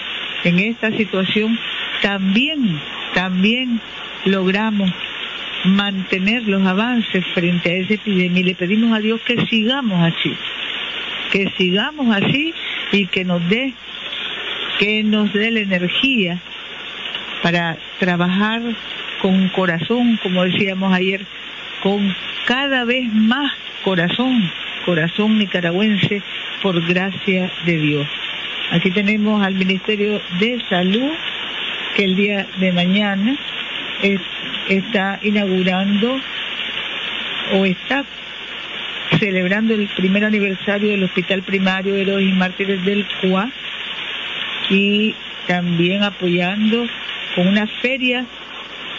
en 0.45 0.59
esta 0.59 0.91
situación, 0.93 1.59
también, 2.03 2.81
también 3.15 3.81
logramos 4.25 4.91
mantener 5.65 6.47
los 6.47 6.67
avances 6.67 7.25
frente 7.35 7.71
a 7.71 7.75
esa 7.75 7.95
epidemia. 7.95 8.41
Y 8.41 8.45
le 8.45 8.55
pedimos 8.55 8.97
a 8.97 9.01
Dios 9.01 9.21
que 9.23 9.45
sigamos 9.47 10.01
así, 10.01 10.35
que 11.33 11.51
sigamos 11.57 12.15
así 12.15 12.55
y 12.93 13.07
que 13.07 13.25
nos 13.25 13.47
dé 13.49 13.75
que 14.79 15.03
nos 15.03 15.33
dé 15.33 15.51
la 15.51 15.61
energía 15.61 16.39
para 17.43 17.79
trabajar 17.99 18.61
con 19.23 19.49
corazón, 19.49 20.19
como 20.23 20.45
decíamos 20.45 20.93
ayer, 20.93 21.25
con 21.83 22.15
cada 22.45 22.85
vez 22.85 23.11
más 23.13 23.53
corazón, 23.83 24.51
corazón 24.87 25.39
nicaragüense, 25.39 26.23
por 26.63 26.81
gracia 26.87 27.51
de 27.67 27.77
Dios. 27.77 28.07
Aquí 28.71 28.91
tenemos 28.91 29.45
al 29.45 29.55
Ministerio 29.55 30.21
de 30.41 30.63
Salud, 30.71 31.11
que 31.95 32.05
el 32.05 32.17
día 32.17 32.47
de 32.59 32.73
mañana 32.73 33.37
está 34.69 35.19
inaugurando 35.23 36.19
o 37.55 37.65
está 37.65 38.05
celebrando 39.19 39.75
el 39.75 39.89
primer 39.89 40.25
aniversario 40.25 40.91
del 40.91 41.05
Hospital 41.05 41.43
Primario 41.43 41.95
Héroes 41.95 42.29
y 42.29 42.33
Mártires 42.33 42.85
del 42.85 43.07
CUA 43.21 43.51
y 44.69 45.15
también 45.47 46.03
apoyando 46.03 46.87
con 47.35 47.47
una 47.47 47.67
feria, 47.67 48.25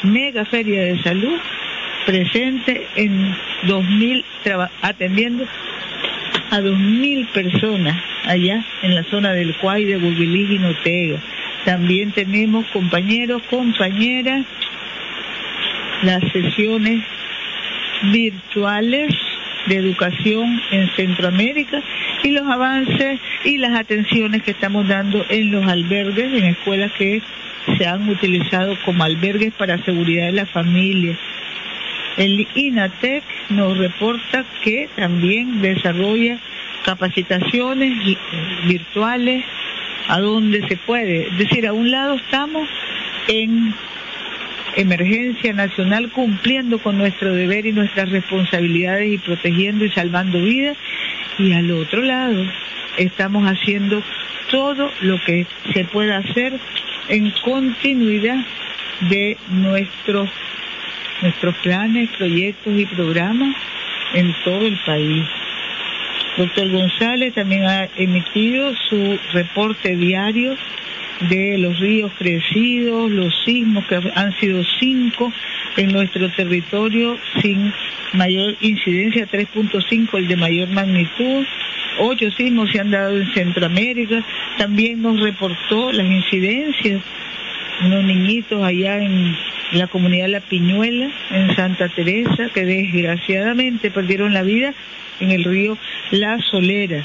mega 0.04 0.46
feria 0.46 0.82
de 0.82 1.02
salud, 1.04 1.38
presente 2.06 2.88
en 2.96 3.36
2000, 3.64 4.24
atendiendo 4.82 5.46
a 6.50 6.60
2.000 6.60 7.28
personas 7.28 8.02
allá 8.26 8.64
en 8.82 8.96
la 8.96 9.04
zona 9.04 9.34
del 9.34 9.56
Cuay 9.56 9.86
de 9.86 9.98
Bulbilí 9.98 10.56
y 10.56 10.60
Notega. 10.60 11.20
También 11.66 12.12
tenemos 12.12 12.66
compañeros, 12.68 13.42
compañeras, 13.50 14.46
las 16.04 16.24
sesiones 16.32 17.04
virtuales 18.12 19.14
de 19.68 19.76
educación 19.76 20.62
en 20.72 20.90
Centroamérica 20.96 21.82
y 22.24 22.32
los 22.32 22.48
avances 22.48 23.20
y 23.44 23.58
las 23.58 23.78
atenciones 23.78 24.44
que 24.44 24.52
estamos 24.52 24.88
dando 24.88 25.26
en 25.30 25.52
los 25.52 25.68
albergues, 25.68 26.34
en 26.34 26.46
escuelas 26.46 26.92
que 26.94 27.22
se 27.78 27.86
han 27.86 28.08
utilizado 28.08 28.78
como 28.86 29.04
albergues 29.04 29.54
para 29.54 29.84
seguridad 29.84 30.28
de 30.28 30.32
la 30.32 30.46
familia. 30.46 31.18
El 32.18 32.48
INATEC 32.56 33.24
nos 33.50 33.78
reporta 33.78 34.44
que 34.64 34.90
también 34.96 35.62
desarrolla 35.62 36.40
capacitaciones 36.84 38.18
virtuales 38.66 39.46
a 40.08 40.20
donde 40.20 40.68
se 40.68 40.78
puede. 40.78 41.28
Es 41.28 41.38
decir, 41.38 41.68
a 41.68 41.74
un 41.74 41.92
lado 41.92 42.16
estamos 42.16 42.68
en 43.28 43.74
emergencia 44.76 45.54
nacional 45.54 46.10
cumpliendo 46.12 46.80
con 46.80 46.98
nuestro 46.98 47.34
deber 47.34 47.66
y 47.66 47.72
nuestras 47.72 48.10
responsabilidades 48.10 49.14
y 49.14 49.18
protegiendo 49.18 49.86
y 49.86 49.92
salvando 49.92 50.40
vidas. 50.40 50.78
Y 51.38 51.54
al 51.54 51.70
otro 51.72 52.02
lado 52.02 52.44
estamos 52.98 53.46
haciendo 53.46 54.02
todo 54.50 54.90
lo 55.02 55.22
que 55.24 55.46
se 55.74 55.84
pueda 55.84 56.18
hacer 56.18 56.54
en 57.10 57.32
continuidad 57.44 58.44
de 59.10 59.38
nuestros 59.50 60.30
nuestros 61.22 61.56
planes, 61.58 62.10
proyectos 62.18 62.74
y 62.78 62.86
programas 62.86 63.56
en 64.14 64.34
todo 64.44 64.66
el 64.66 64.78
país. 64.86 65.24
Doctor 66.38 66.70
González 66.70 67.34
también 67.34 67.66
ha 67.66 67.90
emitido 67.98 68.74
su 68.90 69.20
reporte 69.34 69.96
diario 69.96 70.56
de 71.30 71.58
los 71.58 71.80
ríos 71.80 72.12
crecidos, 72.18 73.10
los 73.10 73.34
sismos 73.44 73.86
que 73.86 73.96
han 74.14 74.40
sido 74.40 74.64
cinco 74.80 75.34
en 75.76 75.92
nuestro 75.92 76.30
territorio 76.30 77.18
sin 77.42 77.74
mayor 78.14 78.56
incidencia, 78.62 79.28
3.5 79.28 80.18
el 80.18 80.28
de 80.28 80.36
mayor 80.36 80.70
magnitud, 80.70 81.46
ocho 82.00 82.30
sismos 82.32 82.70
se 82.72 82.80
han 82.80 82.92
dado 82.92 83.18
en 83.18 83.34
Centroamérica, 83.34 84.24
también 84.58 85.02
nos 85.02 85.20
reportó 85.20 85.92
las 85.92 86.06
incidencias, 86.06 87.02
unos 87.84 88.04
niñitos 88.04 88.64
allá 88.64 89.00
en 89.00 89.36
la 89.72 89.88
comunidad 89.88 90.30
La 90.30 90.40
Piñuela, 90.40 91.10
en 91.32 91.56
Santa 91.56 91.90
Teresa, 91.90 92.50
que 92.54 92.66
desgraciadamente 92.66 93.92
perdieron 93.92 94.34
la 94.34 94.44
vida 94.44 94.74
en 95.20 95.32
el 95.32 95.44
río 95.44 95.78
La 96.12 96.40
Solera. 96.40 97.04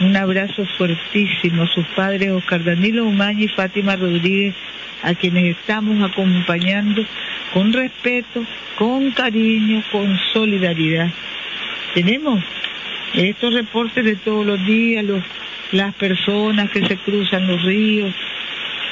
Un 0.00 0.16
abrazo 0.16 0.64
fuertísimo 0.76 1.62
a 1.62 1.68
sus 1.68 1.86
padres 1.88 2.32
Oscar 2.32 2.64
Danilo 2.64 3.04
Umaña 3.04 3.44
y 3.44 3.48
Fátima 3.48 3.96
Rodríguez, 3.96 4.54
a 5.02 5.14
quienes 5.14 5.56
estamos 5.56 6.02
acompañando 6.10 7.04
con 7.52 7.72
respeto, 7.72 8.44
con 8.76 9.10
cariño, 9.12 9.82
con 9.92 10.18
solidaridad. 10.32 11.10
Tenemos 11.94 12.42
estos 13.14 13.54
reportes 13.54 14.04
de 14.04 14.16
todos 14.16 14.44
los 14.44 14.64
días, 14.66 15.04
los, 15.04 15.22
las 15.72 15.94
personas 15.94 16.70
que 16.70 16.84
se 16.86 16.96
cruzan 16.96 17.46
los 17.46 17.62
ríos, 17.62 18.12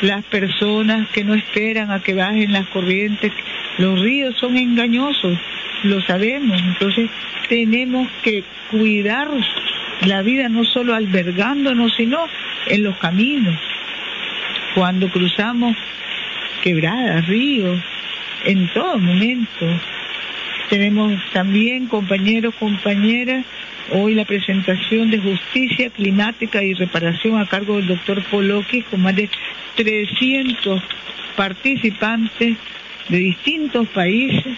las 0.02 0.24
personas 0.24 1.08
que 1.10 1.24
no 1.24 1.34
esperan 1.34 1.90
a 1.90 2.02
que 2.02 2.14
bajen 2.14 2.52
las 2.52 2.66
corrientes. 2.68 3.32
Los 3.78 4.00
ríos 4.00 4.36
son 4.38 4.56
engañosos, 4.56 5.38
lo 5.84 6.02
sabemos, 6.02 6.60
entonces 6.60 7.08
tenemos 7.48 8.08
que 8.22 8.44
cuidar 8.70 9.28
la 10.06 10.22
vida 10.22 10.48
no 10.48 10.64
solo 10.64 10.94
albergándonos, 10.94 11.94
sino 11.96 12.18
en 12.66 12.82
los 12.82 12.96
caminos, 12.98 13.56
cuando 14.74 15.08
cruzamos 15.08 15.76
quebradas, 16.62 17.26
ríos, 17.26 17.80
en 18.44 18.68
todo 18.72 18.98
momento. 18.98 19.66
Tenemos 20.68 21.12
también 21.32 21.86
compañeros, 21.86 22.54
compañeras, 22.58 23.44
hoy 23.90 24.14
la 24.14 24.24
presentación 24.24 25.10
de 25.10 25.18
justicia 25.18 25.90
climática 25.90 26.62
y 26.62 26.74
reparación 26.74 27.40
a 27.40 27.46
cargo 27.46 27.76
del 27.76 27.88
doctor 27.88 28.22
Poloki 28.24 28.82
con 28.82 29.02
más 29.02 29.16
de 29.16 29.28
300 29.76 30.82
participantes 31.36 32.56
de 33.08 33.18
distintos 33.18 33.88
países 33.88 34.56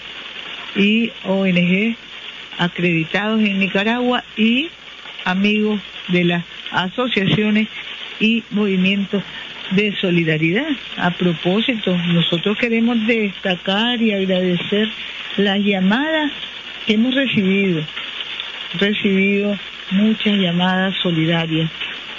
y 0.77 1.11
ONG 1.25 1.97
acreditados 2.59 3.41
en 3.41 3.59
Nicaragua 3.59 4.23
y 4.37 4.69
amigos 5.25 5.81
de 6.09 6.25
las 6.25 6.45
asociaciones 6.71 7.69
y 8.21 8.43
movimientos 8.51 9.23
de 9.71 9.95
solidaridad. 9.97 10.69
A 10.97 11.11
propósito, 11.11 11.97
nosotros 11.97 12.57
queremos 12.59 13.07
destacar 13.07 14.01
y 14.01 14.13
agradecer 14.13 14.89
las 15.37 15.59
llamadas 15.61 16.31
que 16.87 16.95
hemos 16.95 17.15
recibido. 17.15 17.83
Recibido 18.79 19.57
muchas 19.91 20.37
llamadas 20.37 20.95
solidarias. 21.03 21.71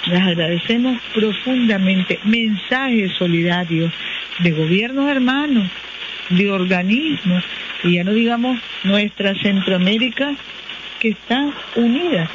Las 0.06 0.22
agradecemos 0.22 1.00
profundamente. 1.14 2.18
Mensajes 2.24 3.12
solidarios 3.12 3.92
de 4.38 4.50
gobiernos 4.52 5.10
hermanos, 5.10 5.68
de 6.30 6.50
organismos, 6.50 7.44
y 7.82 7.94
ya 7.94 8.04
no 8.04 8.12
digamos 8.12 8.58
nuestra 8.84 9.34
Centroamérica 9.42 10.34
que 11.00 11.10
está 11.10 11.52
unida 11.74 12.28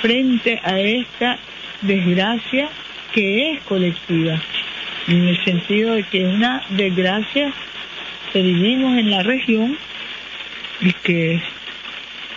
frente 0.00 0.60
a 0.62 0.78
esta 0.78 1.38
desgracia 1.82 2.68
que 3.12 3.52
es 3.52 3.62
colectiva, 3.62 4.40
en 5.06 5.28
el 5.28 5.44
sentido 5.44 5.94
de 5.94 6.02
que 6.04 6.22
es 6.22 6.34
una 6.34 6.62
desgracia 6.70 7.52
que 8.32 8.42
vivimos 8.42 8.98
en 8.98 9.10
la 9.10 9.22
región 9.22 9.78
y 10.80 10.92
que 10.92 11.40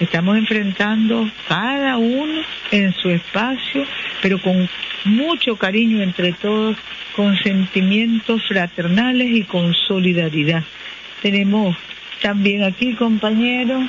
estamos 0.01 0.35
enfrentando 0.35 1.29
cada 1.47 1.97
uno 1.97 2.41
en 2.71 2.91
su 2.93 3.09
espacio, 3.09 3.85
pero 4.21 4.41
con 4.41 4.67
mucho 5.05 5.55
cariño 5.55 6.01
entre 6.01 6.33
todos, 6.33 6.75
con 7.15 7.37
sentimientos 7.37 8.41
fraternales 8.47 9.29
y 9.29 9.43
con 9.43 9.73
solidaridad. 9.73 10.63
Tenemos 11.21 11.77
también 12.21 12.63
aquí, 12.63 12.95
compañeros, 12.95 13.83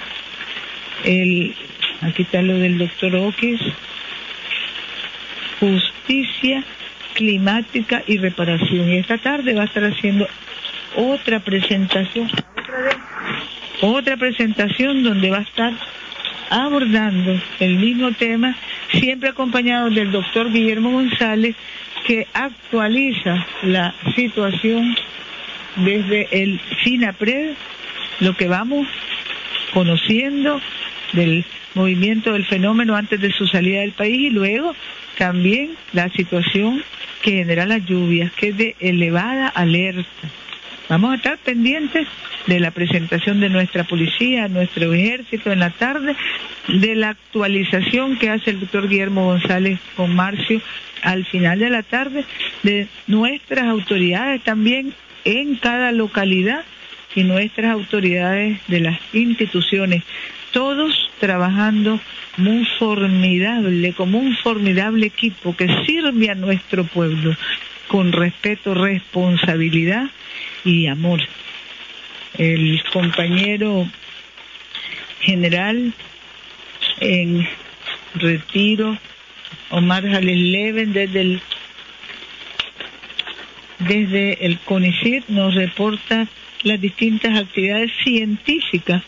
el, 1.05 1.55
aquí 2.03 2.23
está 2.23 2.43
lo 2.43 2.59
del 2.59 2.77
doctor 2.77 3.17
Oquis, 3.17 3.61
justicia 5.61 6.63
climática 7.15 8.03
y 8.07 8.19
reparación. 8.19 8.91
Y 8.91 8.99
esta 8.99 9.17
tarde 9.17 9.55
va 9.55 9.63
a 9.63 9.67
estar 9.67 9.85
haciendo 9.85 10.29
otra 10.97 11.41
presentación, 11.41 12.31
otra 13.81 14.19
presentación 14.19 15.03
donde 15.03 15.31
va 15.31 15.39
a 15.39 15.43
estar 15.43 15.73
abordando 16.53 17.41
el 17.61 17.77
mismo 17.77 18.13
tema, 18.13 18.55
siempre 18.91 19.31
acompañado 19.31 19.89
del 19.89 20.13
doctor 20.13 20.53
Guillermo 20.53 20.91
González, 20.91 21.57
que 22.07 22.27
actualiza 22.35 23.47
la 23.63 23.95
situación 24.15 24.95
desde 25.77 26.29
el 26.43 26.61
SINAPRED, 26.83 27.55
lo 28.21 28.37
que 28.37 28.49
vamos 28.49 28.87
conociendo 29.73 30.61
del 31.15 31.45
movimiento 31.75 32.33
del 32.33 32.45
fenómeno 32.45 32.97
antes 32.97 33.21
de 33.21 33.33
su 33.33 33.47
salida 33.47 33.81
del 33.81 33.93
país 33.93 34.19
y 34.19 34.31
luego 34.31 34.75
también 35.17 35.71
la 35.93 36.11
situación 36.11 36.83
que 37.23 37.33
genera 37.33 37.65
las 37.65 37.85
lluvias, 37.87 38.33
que 38.33 38.49
es 38.49 38.57
de 38.59 38.77
elevada 38.81 39.49
alerta. 39.49 40.29
Vamos 40.93 41.13
a 41.13 41.15
estar 41.15 41.39
pendientes 41.39 42.07
de 42.47 42.61
la 42.61 42.71
presentación 42.71 43.41
de 43.41 43.49
nuestra 43.49 43.85
policía, 43.85 44.47
nuestro 44.49 44.93
ejército 44.93 45.51
en 45.51 45.61
la 45.61 45.71
tarde, 45.71 46.15
de 46.69 46.95
la 46.95 47.09
actualización 47.09 48.19
que 48.19 48.29
hace 48.29 48.51
el 48.51 48.61
doctor 48.61 48.91
Guillermo 48.91 49.25
González 49.25 49.81
con 49.97 50.15
Marcio 50.15 50.61
al 51.01 51.25
final 51.25 51.61
de 51.61 51.71
la 51.71 51.83
tarde, 51.83 52.27
de 52.63 52.89
nuestras 53.07 53.69
autoridades 53.69 54.43
también 54.43 54.93
en 55.25 55.55
cada 55.55 55.93
localidad 55.93 56.63
y 57.15 57.25
nuestras 57.25 57.73
autoridades 57.73 58.59
de 58.69 58.81
las 58.81 59.01
instituciones. 59.15 60.03
Todos 60.51 61.11
trabajando 61.21 62.01
muy 62.37 62.67
formidable, 62.79 63.95
como 63.95 64.19
un 64.19 64.37
formidable 64.37 65.07
equipo 65.07 65.57
que 65.57 65.69
sirve 65.87 66.29
a 66.29 66.35
nuestro 66.35 66.85
pueblo 66.85 67.35
con 67.89 68.13
respeto, 68.13 68.75
responsabilidad 68.75 70.11
y 70.65 70.87
amor. 70.87 71.21
El 72.39 72.83
compañero 72.93 73.87
general 75.21 75.93
en 77.01 77.47
retiro, 78.15 78.97
Omar 79.71 80.09
Jales 80.09 80.39
Leven, 80.39 80.93
desde 80.93 81.21
el, 81.21 81.41
desde 83.81 84.47
el 84.47 84.59
CONICIT 84.61 85.29
nos 85.29 85.55
reporta 85.55 86.27
las 86.63 86.81
distintas 86.81 87.39
actividades 87.39 87.91
científicas 88.05 89.03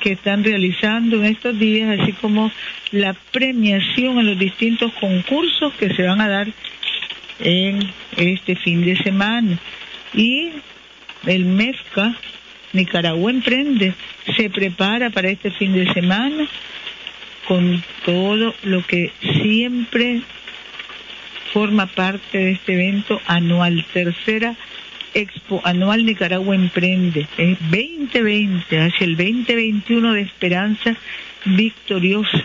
que 0.00 0.12
están 0.12 0.44
realizando 0.44 1.16
en 1.16 1.24
estos 1.24 1.58
días, 1.58 1.98
así 1.98 2.12
como 2.12 2.50
la 2.92 3.14
premiación 3.32 4.18
en 4.18 4.26
los 4.26 4.38
distintos 4.38 4.92
concursos 5.00 5.72
que 5.74 5.94
se 5.94 6.02
van 6.02 6.20
a 6.20 6.28
dar 6.28 6.48
en 7.40 7.90
este 8.16 8.56
fin 8.56 8.84
de 8.84 8.96
semana. 8.96 9.58
Y 10.12 10.50
el 11.26 11.44
MEFCA, 11.44 12.16
Nicaragua 12.72 13.30
Emprende, 13.30 13.94
se 14.36 14.50
prepara 14.50 15.10
para 15.10 15.28
este 15.28 15.50
fin 15.50 15.72
de 15.72 15.92
semana 15.92 16.46
con 17.46 17.82
todo 18.04 18.54
lo 18.62 18.84
que 18.86 19.12
siempre 19.42 20.22
forma 21.52 21.86
parte 21.86 22.38
de 22.38 22.50
este 22.52 22.74
evento 22.74 23.20
anual, 23.26 23.84
tercera 23.92 24.56
Expo 25.14 25.60
Anual 25.64 26.04
Nicaragua 26.04 26.56
Emprende. 26.56 27.28
Es 27.38 27.58
2020, 27.70 28.80
hacia 28.80 29.04
el 29.04 29.16
2021 29.16 30.12
de 30.12 30.20
esperanza 30.22 30.96
victoriosa. 31.44 32.42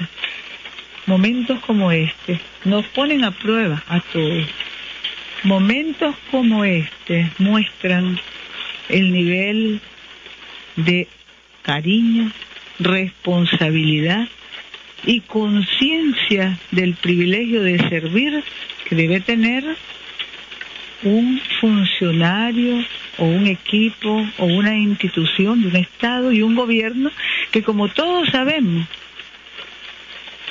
Momentos 1.08 1.60
como 1.62 1.92
este 1.92 2.40
nos 2.66 2.86
ponen 2.86 3.24
a 3.24 3.32
prueba 3.32 3.84
a 3.88 4.00
todos. 4.00 4.46
Momentos 5.44 6.16
como 6.30 6.64
este 6.64 7.32
muestran 7.40 8.20
el 8.90 9.12
nivel 9.12 9.80
de 10.76 11.08
cariño, 11.62 12.32
responsabilidad 12.80 14.28
y 15.06 15.22
conciencia 15.22 16.58
del 16.72 16.96
privilegio 16.96 17.64
de 17.64 17.78
servir 17.90 18.44
que 18.86 18.96
debe 18.96 19.20
tener 19.20 19.64
un 21.04 21.40
funcionario 21.62 22.84
o 23.18 23.26
un 23.26 23.48
equipo 23.48 24.26
o 24.38 24.46
una 24.46 24.78
institución 24.78 25.62
de 25.62 25.68
un 25.68 25.76
Estado 25.78 26.32
y 26.32 26.42
un 26.42 26.56
gobierno 26.56 27.12
que 27.52 27.64
como 27.64 27.88
todos 27.88 28.30
sabemos 28.30 28.88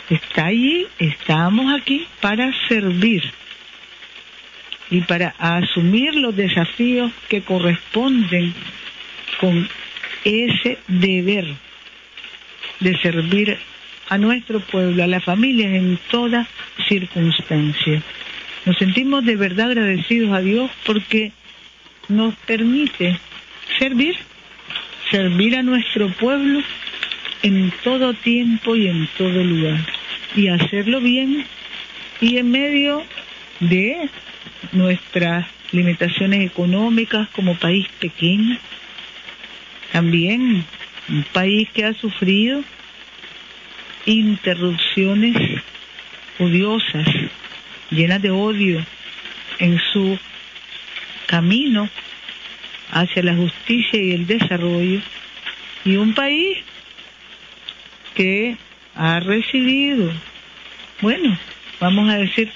está 0.08 0.46
allí, 0.46 0.86
estamos 0.98 1.74
aquí 1.78 2.06
para 2.20 2.50
servir 2.68 3.22
y 4.90 5.02
para 5.02 5.34
asumir 5.38 6.14
los 6.14 6.34
desafíos 6.34 7.12
que 7.28 7.42
corresponden 7.42 8.54
con 9.40 9.68
ese 10.24 10.78
deber 10.88 11.46
de 12.80 12.98
servir 13.00 13.58
a 14.08 14.18
nuestro 14.18 14.60
pueblo, 14.60 15.04
a 15.04 15.06
las 15.06 15.24
familias 15.24 15.72
en 15.72 15.98
toda 16.10 16.48
circunstancia. 16.88 18.02
Nos 18.64 18.76
sentimos 18.78 19.24
de 19.24 19.36
verdad 19.36 19.66
agradecidos 19.70 20.32
a 20.32 20.40
Dios 20.40 20.70
porque 20.84 21.32
nos 22.08 22.34
permite 22.46 23.18
servir, 23.78 24.16
servir 25.10 25.56
a 25.56 25.62
nuestro 25.62 26.08
pueblo 26.08 26.62
en 27.42 27.72
todo 27.84 28.14
tiempo 28.14 28.76
y 28.76 28.88
en 28.88 29.08
todo 29.18 29.44
lugar. 29.44 29.78
Y 30.34 30.48
hacerlo 30.48 31.00
bien 31.00 31.44
y 32.20 32.38
en 32.38 32.50
medio 32.50 33.02
de 33.60 34.08
nuestras 34.72 35.46
limitaciones 35.72 36.44
económicas 36.44 37.28
como 37.30 37.56
país 37.56 37.86
pequeño. 38.00 38.58
También 39.92 40.64
un 41.08 41.24
país 41.32 41.68
que 41.72 41.84
ha 41.84 41.94
sufrido 41.94 42.62
interrupciones 44.06 45.36
odiosas 46.38 47.06
llenas 47.90 48.22
de 48.22 48.30
odio 48.30 48.84
en 49.58 49.80
su 49.92 50.18
camino 51.26 51.88
hacia 52.90 53.22
la 53.22 53.34
justicia 53.34 54.00
y 54.00 54.12
el 54.12 54.26
desarrollo, 54.26 55.00
y 55.84 55.96
un 55.96 56.14
país 56.14 56.58
que 58.14 58.56
ha 58.94 59.20
recibido, 59.20 60.10
bueno, 61.00 61.38
vamos 61.80 62.08
a 62.10 62.16
decir, 62.16 62.50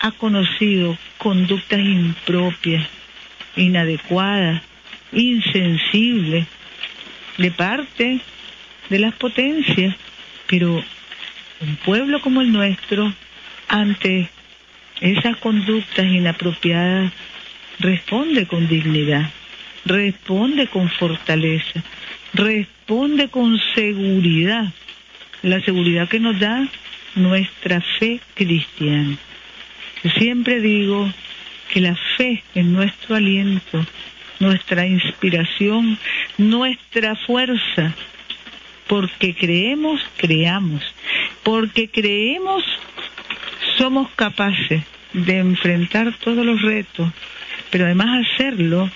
ha 0.00 0.10
conocido 0.12 0.96
conductas 1.18 1.80
impropias, 1.80 2.86
inadecuadas, 3.56 4.62
insensibles 5.12 6.46
de 7.38 7.50
parte 7.50 8.20
de 8.88 8.98
las 8.98 9.14
potencias, 9.14 9.94
pero 10.46 10.82
un 11.60 11.76
pueblo 11.84 12.20
como 12.20 12.40
el 12.40 12.52
nuestro, 12.52 13.12
ante 13.68 14.28
esas 15.00 15.36
conductas 15.36 16.06
inapropiadas, 16.06 17.12
responde 17.78 18.46
con 18.46 18.68
dignidad, 18.68 19.30
responde 19.84 20.66
con 20.68 20.88
fortaleza, 20.88 21.82
responde 22.34 23.28
con 23.28 23.58
seguridad, 23.74 24.72
la 25.42 25.60
seguridad 25.60 26.08
que 26.08 26.20
nos 26.20 26.38
da 26.38 26.66
nuestra 27.14 27.80
fe 27.98 28.20
cristiana. 28.34 29.16
Siempre 30.16 30.60
digo 30.60 31.12
que 31.72 31.80
la 31.80 31.96
fe 32.16 32.42
es 32.54 32.64
nuestro 32.64 33.16
aliento, 33.16 33.84
nuestra 34.38 34.86
inspiración, 34.86 35.98
nuestra 36.36 37.16
fuerza. 37.16 37.94
Porque 38.86 39.34
creemos, 39.34 40.00
creamos. 40.16 40.82
Porque 41.42 41.88
creemos, 41.88 42.64
somos 43.76 44.10
capaces 44.12 44.82
de 45.12 45.38
enfrentar 45.38 46.14
todos 46.18 46.44
los 46.44 46.62
retos, 46.62 47.10
pero 47.70 47.84
además 47.84 48.24
hacerlo 48.26 48.90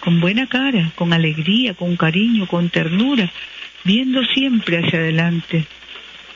con 0.00 0.20
buena 0.20 0.46
cara, 0.46 0.90
con 0.94 1.12
alegría, 1.12 1.74
con 1.74 1.96
cariño, 1.96 2.46
con 2.46 2.70
ternura, 2.70 3.30
viendo 3.84 4.24
siempre 4.24 4.78
hacia 4.78 4.98
adelante. 4.98 5.66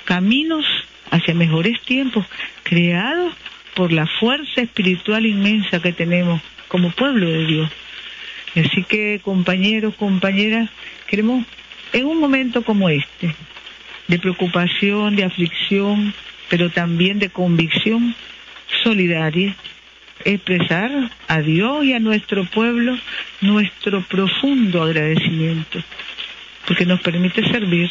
Caminos 0.05 0.67
hacia 1.11 1.35
mejores 1.35 1.81
tiempos, 1.83 2.27
creados 2.63 3.35
por 3.75 3.93
la 3.93 4.07
fuerza 4.07 4.63
espiritual 4.63 5.27
inmensa 5.27 5.81
que 5.81 5.93
tenemos 5.93 6.41
como 6.69 6.91
pueblo 6.91 7.29
de 7.29 7.47
Dios. 7.47 7.71
Así 8.57 8.85
que, 8.85 9.21
compañeros, 9.23 9.95
compañeras, 9.97 10.71
queremos, 11.09 11.45
en 11.93 12.07
un 12.07 12.21
momento 12.21 12.63
como 12.63 12.89
este, 12.89 13.35
de 14.07 14.19
preocupación, 14.19 15.17
de 15.17 15.25
aflicción, 15.25 16.15
pero 16.49 16.71
también 16.71 17.19
de 17.19 17.31
convicción 17.31 18.15
solidaria, 18.83 19.57
expresar 20.25 21.11
a 21.27 21.41
Dios 21.41 21.85
y 21.85 21.93
a 21.93 22.01
nuestro 22.01 22.45
pueblo 22.45 22.97
nuestro 23.41 24.03
profundo 24.03 24.83
agradecimiento, 24.83 25.83
porque 26.67 26.87
nos 26.87 27.01
permite 27.01 27.43
servir 27.51 27.91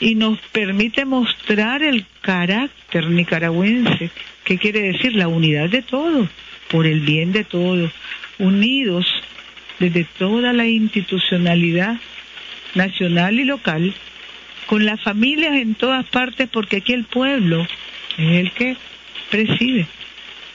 y 0.00 0.14
nos 0.14 0.38
permite 0.52 1.04
mostrar 1.04 1.82
el 1.82 2.06
carácter 2.20 3.10
nicaragüense, 3.10 4.10
que 4.44 4.58
quiere 4.58 4.92
decir 4.92 5.14
la 5.14 5.28
unidad 5.28 5.68
de 5.68 5.82
todos, 5.82 6.28
por 6.70 6.86
el 6.86 7.00
bien 7.00 7.32
de 7.32 7.44
todos, 7.44 7.90
unidos 8.38 9.06
desde 9.78 10.04
toda 10.04 10.52
la 10.52 10.66
institucionalidad 10.66 11.98
nacional 12.74 13.40
y 13.40 13.44
local, 13.44 13.94
con 14.66 14.84
las 14.84 15.00
familias 15.02 15.56
en 15.56 15.74
todas 15.74 16.06
partes, 16.06 16.48
porque 16.52 16.76
aquí 16.78 16.92
el 16.92 17.04
pueblo 17.04 17.66
es 18.18 18.32
el 18.38 18.52
que 18.52 18.76
preside, 19.30 19.86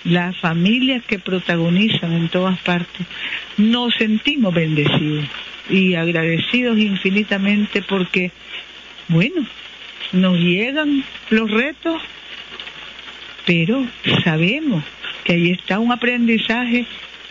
las 0.04 0.38
familias 0.38 1.04
que 1.06 1.20
protagonizan 1.20 2.14
en 2.14 2.30
todas 2.30 2.60
partes. 2.60 3.08
Nos 3.58 3.96
sentimos 3.96 4.54
bendecidos 4.54 5.26
y 5.70 5.96
agradecidos 5.96 6.78
infinitamente 6.78 7.82
porque 7.82 8.32
bueno, 9.08 9.46
nos 10.12 10.38
llegan 10.38 11.04
los 11.30 11.50
retos, 11.50 12.02
pero 13.46 13.86
sabemos 14.24 14.84
que 15.24 15.34
ahí 15.34 15.52
está 15.52 15.80
un 15.80 15.92
aprendizaje 15.92 16.86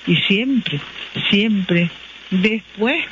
y 0.07 0.17
siempre, 0.17 0.81
siempre, 1.31 1.91
después 2.31 3.05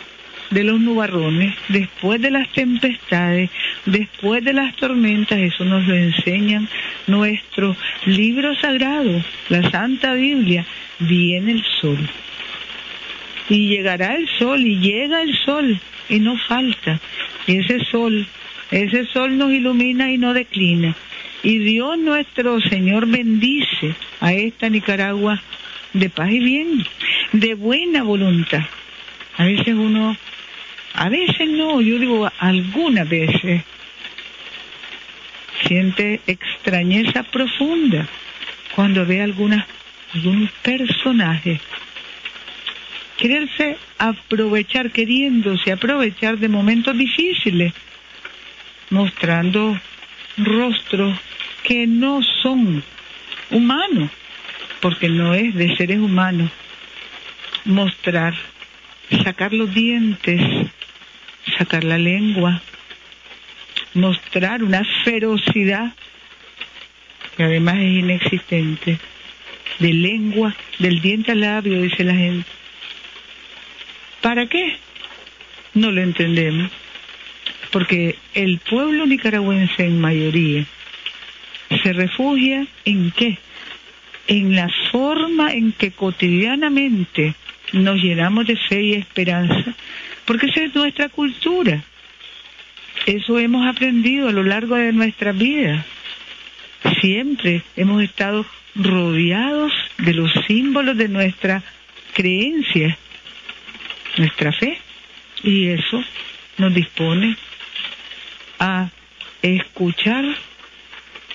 de 0.50 0.64
los 0.64 0.80
nubarrones, 0.80 1.54
después 1.68 2.20
de 2.20 2.30
las 2.30 2.48
tempestades, 2.52 3.50
después 3.86 4.44
de 4.44 4.52
las 4.52 4.74
tormentas, 4.76 5.38
eso 5.38 5.64
nos 5.64 5.86
lo 5.86 5.94
enseñan 5.94 6.68
nuestro 7.06 7.76
libro 8.06 8.54
sagrado, 8.56 9.22
la 9.48 9.70
Santa 9.70 10.14
Biblia, 10.14 10.66
viene 10.98 11.52
el 11.52 11.64
sol. 11.80 11.98
Y 13.48 13.68
llegará 13.68 14.16
el 14.16 14.28
sol, 14.38 14.60
y 14.60 14.78
llega 14.78 15.22
el 15.22 15.36
sol, 15.38 15.78
y 16.08 16.18
no 16.18 16.36
falta. 16.36 17.00
Ese 17.46 17.84
sol 17.84 18.26
ese 18.70 19.06
sol 19.06 19.36
nos 19.36 19.52
ilumina 19.52 20.10
y 20.10 20.18
no 20.18 20.32
declina. 20.32 20.94
Y 21.42 21.58
Dios 21.58 21.98
nuestro 21.98 22.60
Señor 22.60 23.06
bendice 23.06 23.94
a 24.20 24.32
esta 24.32 24.68
Nicaragua 24.68 25.40
de 25.92 26.10
paz 26.10 26.30
y 26.30 26.38
bien, 26.38 26.86
de 27.32 27.54
buena 27.54 28.02
voluntad. 28.02 28.62
A 29.36 29.44
veces 29.44 29.74
uno, 29.74 30.16
a 30.94 31.08
veces 31.08 31.48
no, 31.48 31.80
yo 31.80 31.98
digo 31.98 32.30
algunas 32.38 33.08
veces, 33.08 33.62
siente 35.66 36.20
extrañeza 36.26 37.22
profunda 37.24 38.06
cuando 38.74 39.04
ve 39.06 39.22
alguna, 39.22 39.66
algún 40.14 40.48
personaje 40.62 41.60
quererse 43.20 43.76
aprovechar, 43.98 44.90
queriéndose 44.90 45.72
aprovechar 45.72 46.38
de 46.38 46.48
momentos 46.48 46.96
difíciles 46.96 47.72
mostrando 48.90 49.80
rostros 50.36 51.16
que 51.62 51.86
no 51.86 52.20
son 52.42 52.82
humanos, 53.50 54.10
porque 54.80 55.08
no 55.08 55.34
es 55.34 55.54
de 55.54 55.76
seres 55.76 55.98
humanos. 55.98 56.50
Mostrar, 57.64 58.34
sacar 59.22 59.52
los 59.52 59.72
dientes, 59.72 60.40
sacar 61.58 61.84
la 61.84 61.98
lengua, 61.98 62.60
mostrar 63.94 64.62
una 64.62 64.82
ferocidad 65.04 65.92
que 67.36 67.44
además 67.44 67.76
es 67.76 67.98
inexistente, 67.98 68.98
de 69.78 69.92
lengua, 69.92 70.54
del 70.78 71.00
diente 71.00 71.32
al 71.32 71.40
labio, 71.40 71.80
dice 71.80 72.04
la 72.04 72.14
gente. 72.14 72.48
¿Para 74.20 74.46
qué? 74.46 74.76
No 75.74 75.90
lo 75.90 76.02
entendemos 76.02 76.70
porque 77.70 78.16
el 78.34 78.58
pueblo 78.58 79.06
nicaragüense 79.06 79.84
en 79.84 80.00
mayoría 80.00 80.64
se 81.82 81.92
refugia 81.92 82.66
en 82.84 83.10
qué? 83.12 83.38
En 84.26 84.54
la 84.56 84.68
forma 84.90 85.52
en 85.52 85.72
que 85.72 85.92
cotidianamente 85.92 87.34
nos 87.72 88.02
llenamos 88.02 88.46
de 88.46 88.56
fe 88.56 88.82
y 88.82 88.94
esperanza, 88.94 89.74
porque 90.24 90.46
esa 90.46 90.62
es 90.62 90.74
nuestra 90.74 91.08
cultura. 91.08 91.82
Eso 93.06 93.38
hemos 93.38 93.66
aprendido 93.66 94.28
a 94.28 94.32
lo 94.32 94.42
largo 94.42 94.76
de 94.76 94.92
nuestra 94.92 95.32
vida. 95.32 95.84
Siempre 97.00 97.62
hemos 97.76 98.02
estado 98.02 98.44
rodeados 98.74 99.72
de 99.98 100.14
los 100.14 100.30
símbolos 100.46 100.96
de 100.96 101.08
nuestra 101.08 101.62
creencia, 102.12 102.96
nuestra 104.18 104.52
fe, 104.52 104.78
y 105.42 105.68
eso 105.68 106.02
nos 106.58 106.74
dispone 106.74 107.36
a 108.60 108.90
escuchar 109.42 110.24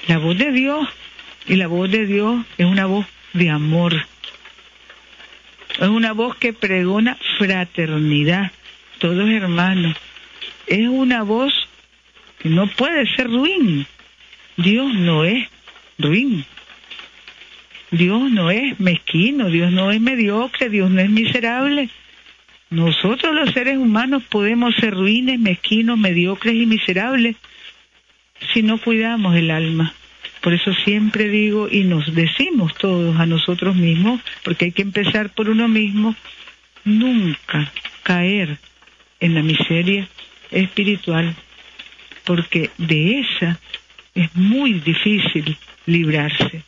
la 0.07 0.19
voz 0.19 0.37
de 0.37 0.51
Dios 0.51 0.87
y 1.47 1.55
la 1.55 1.67
voz 1.67 1.91
de 1.91 2.05
Dios 2.05 2.45
es 2.57 2.65
una 2.65 2.85
voz 2.85 3.05
de 3.33 3.49
amor. 3.49 3.93
Es 5.79 5.89
una 5.89 6.13
voz 6.13 6.37
que 6.37 6.53
pregona 6.53 7.17
fraternidad, 7.37 8.51
todos 8.99 9.29
hermanos. 9.29 9.97
Es 10.67 10.87
una 10.87 11.23
voz 11.23 11.53
que 12.39 12.49
no 12.49 12.67
puede 12.67 13.05
ser 13.15 13.27
ruin. 13.27 13.85
Dios 14.55 14.93
no 14.93 15.25
es 15.25 15.47
ruin. 15.97 16.45
Dios 17.91 18.31
no 18.31 18.51
es 18.51 18.79
mezquino, 18.79 19.49
Dios 19.49 19.71
no 19.71 19.91
es 19.91 19.99
mediocre, 20.01 20.69
Dios 20.69 20.89
no 20.89 21.01
es 21.01 21.09
miserable. 21.09 21.89
Nosotros 22.69 23.33
los 23.35 23.53
seres 23.53 23.77
humanos 23.77 24.23
podemos 24.23 24.75
ser 24.75 24.93
ruines, 24.93 25.39
mezquinos, 25.39 25.97
mediocres 25.97 26.55
y 26.55 26.65
miserables 26.65 27.35
si 28.53 28.63
no 28.63 28.79
cuidamos 28.79 29.35
el 29.35 29.51
alma. 29.51 29.93
Por 30.41 30.53
eso 30.53 30.73
siempre 30.73 31.29
digo 31.29 31.67
y 31.69 31.83
nos 31.83 32.13
decimos 32.13 32.75
todos 32.75 33.19
a 33.19 33.25
nosotros 33.25 33.75
mismos, 33.75 34.21
porque 34.43 34.65
hay 34.65 34.71
que 34.71 34.83
empezar 34.83 35.29
por 35.29 35.49
uno 35.49 35.67
mismo, 35.67 36.15
nunca 36.83 37.71
caer 38.03 38.57
en 39.19 39.33
la 39.33 39.41
miseria 39.41 40.07
espiritual, 40.51 41.35
porque 42.23 42.69
de 42.77 43.21
esa 43.21 43.59
es 44.13 44.35
muy 44.35 44.73
difícil 44.73 45.57
librarse. 45.85 46.63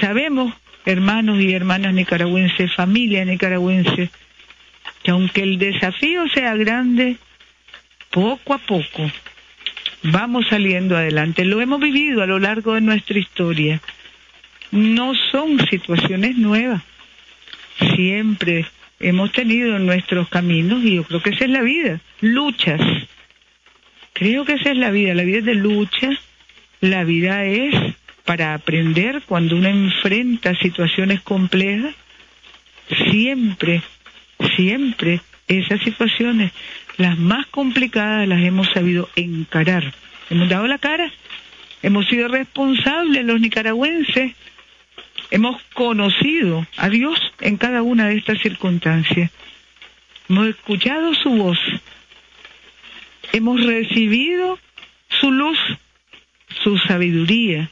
Sabemos, 0.00 0.54
hermanos 0.84 1.40
y 1.40 1.52
hermanas 1.52 1.94
nicaragüenses, 1.94 2.72
familia 2.74 3.24
nicaragüense, 3.24 4.10
que 5.08 5.12
aunque 5.12 5.40
el 5.40 5.56
desafío 5.56 6.28
sea 6.28 6.54
grande, 6.54 7.16
poco 8.10 8.52
a 8.52 8.58
poco 8.58 9.10
vamos 10.02 10.46
saliendo 10.50 10.98
adelante. 10.98 11.46
Lo 11.46 11.62
hemos 11.62 11.80
vivido 11.80 12.20
a 12.20 12.26
lo 12.26 12.38
largo 12.38 12.74
de 12.74 12.82
nuestra 12.82 13.18
historia. 13.18 13.80
No 14.70 15.14
son 15.32 15.66
situaciones 15.66 16.36
nuevas. 16.36 16.82
Siempre 17.96 18.66
hemos 19.00 19.32
tenido 19.32 19.76
en 19.76 19.86
nuestros 19.86 20.28
caminos, 20.28 20.84
y 20.84 20.96
yo 20.96 21.04
creo 21.04 21.22
que 21.22 21.30
esa 21.30 21.46
es 21.46 21.50
la 21.52 21.62
vida, 21.62 22.00
luchas. 22.20 22.80
Creo 24.12 24.44
que 24.44 24.54
esa 24.54 24.72
es 24.72 24.76
la 24.76 24.90
vida, 24.90 25.14
la 25.14 25.22
vida 25.22 25.38
es 25.38 25.44
de 25.46 25.54
lucha, 25.54 26.10
La 26.82 27.04
vida 27.04 27.46
es 27.46 27.74
para 28.26 28.52
aprender 28.52 29.22
cuando 29.24 29.56
uno 29.56 29.70
enfrenta 29.70 30.54
situaciones 30.56 31.22
complejas, 31.22 31.94
siempre, 33.10 33.80
siempre 34.56 35.20
esas 35.46 35.80
situaciones, 35.82 36.52
las 36.96 37.18
más 37.18 37.46
complicadas, 37.46 38.28
las 38.28 38.42
hemos 38.42 38.68
sabido 38.70 39.08
encarar. 39.16 39.94
Hemos 40.30 40.48
dado 40.48 40.66
la 40.66 40.78
cara, 40.78 41.10
hemos 41.82 42.06
sido 42.06 42.28
responsables 42.28 43.24
los 43.24 43.40
nicaragüenses, 43.40 44.34
hemos 45.30 45.62
conocido 45.74 46.66
a 46.76 46.88
Dios 46.88 47.18
en 47.40 47.56
cada 47.56 47.82
una 47.82 48.08
de 48.08 48.16
estas 48.16 48.40
circunstancias, 48.40 49.30
hemos 50.28 50.48
escuchado 50.48 51.14
su 51.14 51.30
voz, 51.30 51.58
hemos 53.32 53.64
recibido 53.64 54.58
su 55.20 55.30
luz, 55.30 55.58
su 56.62 56.78
sabiduría 56.78 57.70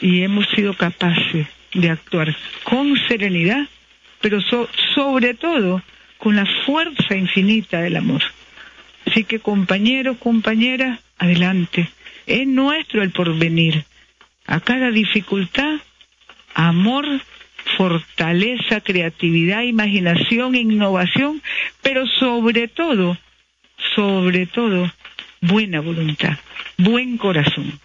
y 0.00 0.22
hemos 0.22 0.48
sido 0.48 0.74
capaces 0.74 1.46
de 1.74 1.90
actuar 1.90 2.36
con 2.64 2.96
serenidad, 3.08 3.68
pero 4.20 4.40
sobre 4.94 5.34
todo 5.34 5.82
con 6.18 6.36
la 6.36 6.46
fuerza 6.66 7.16
infinita 7.16 7.80
del 7.80 7.96
amor. 7.96 8.22
Así 9.06 9.24
que 9.24 9.40
compañeros, 9.40 10.18
compañeras, 10.18 11.00
adelante. 11.18 11.90
Es 12.26 12.46
nuestro 12.46 13.02
el 13.02 13.10
porvenir. 13.10 13.84
A 14.46 14.60
cada 14.60 14.90
dificultad, 14.90 15.80
amor, 16.54 17.06
fortaleza, 17.76 18.80
creatividad, 18.80 19.62
imaginación, 19.62 20.54
innovación, 20.54 21.42
pero 21.82 22.06
sobre 22.06 22.68
todo, 22.68 23.16
sobre 23.94 24.46
todo, 24.46 24.90
buena 25.40 25.80
voluntad, 25.80 26.38
buen 26.76 27.16
corazón. 27.16 27.78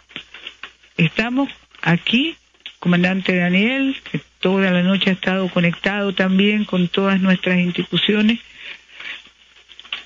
Estamos 0.98 1.50
aquí, 1.82 2.36
comandante 2.80 3.36
Daniel, 3.36 3.96
toda 4.46 4.70
la 4.70 4.84
noche 4.84 5.10
ha 5.10 5.14
estado 5.14 5.50
conectado 5.50 6.14
también 6.14 6.66
con 6.66 6.88
todas 6.88 7.20
nuestras 7.20 7.58
instituciones, 7.58 8.40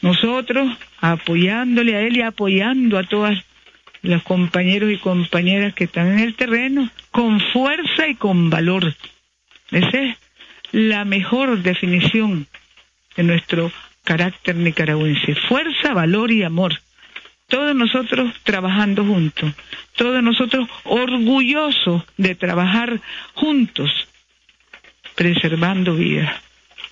nosotros 0.01 0.77
apoyándole 1.01 1.97
a 1.97 2.01
él 2.03 2.15
y 2.15 2.21
apoyando 2.21 2.97
a 2.97 3.03
todas 3.03 3.37
los 4.01 4.23
compañeros 4.23 4.91
y 4.93 4.97
compañeras 4.97 5.73
que 5.73 5.83
están 5.83 6.13
en 6.13 6.19
el 6.19 6.35
terreno 6.35 6.89
con 7.11 7.41
fuerza 7.51 8.07
y 8.07 8.15
con 8.15 8.49
valor. 8.49 8.95
Esa 9.71 10.03
es 10.03 10.17
la 10.71 11.03
mejor 11.03 11.61
definición 11.61 12.47
de 13.17 13.23
nuestro 13.23 13.73
carácter 14.05 14.55
nicaragüense. 14.55 15.35
Fuerza, 15.49 15.93
valor 15.93 16.31
y 16.31 16.43
amor. 16.43 16.79
Todos 17.49 17.75
nosotros 17.75 18.33
trabajando 18.43 19.03
juntos. 19.03 19.51
Todos 19.97 20.23
nosotros 20.23 20.69
orgullosos 20.85 22.03
de 22.15 22.35
trabajar 22.35 23.01
juntos, 23.33 24.08
preservando 25.19 25.95
vida, 25.95 26.41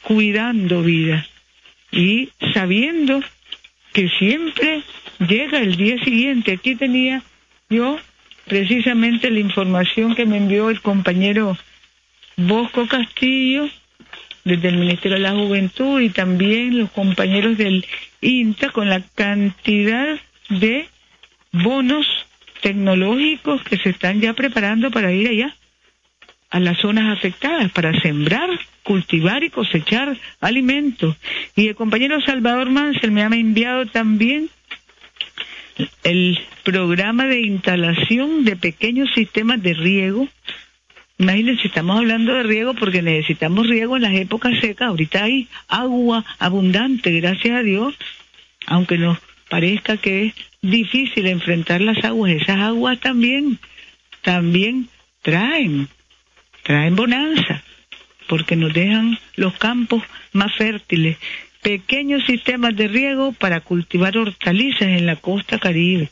cuidando 0.01 0.83
vida 0.83 1.25
y 1.93 2.27
sabiendo 2.53 3.23
que 3.93 4.09
siempre 4.19 4.81
llega 5.25 5.59
el 5.59 5.77
día 5.77 5.97
siguiente. 6.03 6.51
Aquí 6.51 6.75
tenía 6.75 7.23
yo 7.69 7.97
precisamente 8.45 9.31
la 9.31 9.39
información 9.39 10.13
que 10.13 10.25
me 10.25 10.35
envió 10.35 10.69
el 10.69 10.81
compañero 10.81 11.57
Bosco 12.35 12.85
Castillo 12.85 13.69
desde 14.43 14.67
el 14.67 14.77
Ministerio 14.77 15.15
de 15.15 15.23
la 15.23 15.31
Juventud 15.31 16.01
y 16.01 16.09
también 16.09 16.79
los 16.79 16.91
compañeros 16.91 17.57
del 17.57 17.85
INTA 18.19 18.71
con 18.71 18.89
la 18.89 18.99
cantidad 19.15 20.19
de 20.49 20.89
bonos 21.53 22.05
tecnológicos 22.61 23.63
que 23.63 23.77
se 23.77 23.91
están 23.91 24.19
ya 24.19 24.33
preparando 24.33 24.91
para 24.91 25.13
ir 25.13 25.29
allá 25.29 25.55
a 26.49 26.59
las 26.59 26.77
zonas 26.79 27.17
afectadas, 27.17 27.71
para 27.71 27.99
sembrar, 27.99 28.49
cultivar 28.83 29.43
y 29.43 29.49
cosechar 29.49 30.17
alimentos. 30.39 31.15
Y 31.55 31.67
el 31.67 31.75
compañero 31.75 32.21
Salvador 32.21 32.69
Mansell 32.69 33.11
me 33.11 33.23
ha 33.23 33.27
enviado 33.27 33.85
también 33.87 34.49
el 36.03 36.39
programa 36.63 37.25
de 37.25 37.41
instalación 37.41 38.43
de 38.45 38.55
pequeños 38.55 39.09
sistemas 39.13 39.61
de 39.61 39.73
riego 39.73 40.27
Imagínense, 41.19 41.67
estamos 41.67 41.97
hablando 41.97 42.33
de 42.35 42.43
riego 42.43 42.75
porque 42.75 43.01
necesitamos 43.01 43.67
riego 43.67 43.95
en 43.95 44.03
las 44.03 44.13
épocas 44.13 44.59
secas. 44.59 44.89
Ahorita 44.89 45.23
hay 45.23 45.47
agua 45.67 46.23
abundante, 46.37 47.11
gracias 47.19 47.57
a 47.57 47.63
Dios, 47.63 47.95
aunque 48.67 48.99
nos 48.99 49.17
parezca 49.49 49.97
que 49.97 50.27
es 50.27 50.33
difícil 50.61 51.25
enfrentar 51.25 51.81
las 51.81 52.03
aguas. 52.05 52.33
Esas 52.33 52.59
aguas 52.59 52.99
también, 52.99 53.57
también 54.21 54.89
traen, 55.23 55.87
traen 56.67 56.95
bonanza, 56.95 57.63
porque 58.27 58.55
nos 58.55 58.71
dejan 58.73 59.17
los 59.35 59.57
campos 59.57 60.03
más 60.33 60.53
fértiles. 60.55 61.17
Pequeños 61.63 62.23
sistemas 62.25 62.75
de 62.75 62.87
riego 62.87 63.31
para 63.31 63.61
cultivar 63.61 64.15
hortalizas 64.17 64.83
en 64.83 65.07
la 65.07 65.15
costa 65.15 65.57
caribe 65.57 66.11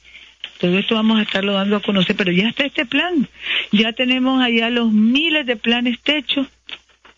todo 0.60 0.78
esto 0.78 0.96
vamos 0.96 1.20
a 1.20 1.24
estarlo 1.24 1.54
dando 1.54 1.76
a 1.76 1.82
conocer, 1.82 2.16
pero 2.16 2.32
ya 2.32 2.48
está 2.48 2.66
este 2.66 2.86
plan. 2.86 3.28
Ya 3.72 3.94
tenemos 3.94 4.42
allá 4.42 4.70
los 4.70 4.92
miles 4.92 5.46
de 5.46 5.58
planes 5.58 6.00
techos 6.00 6.48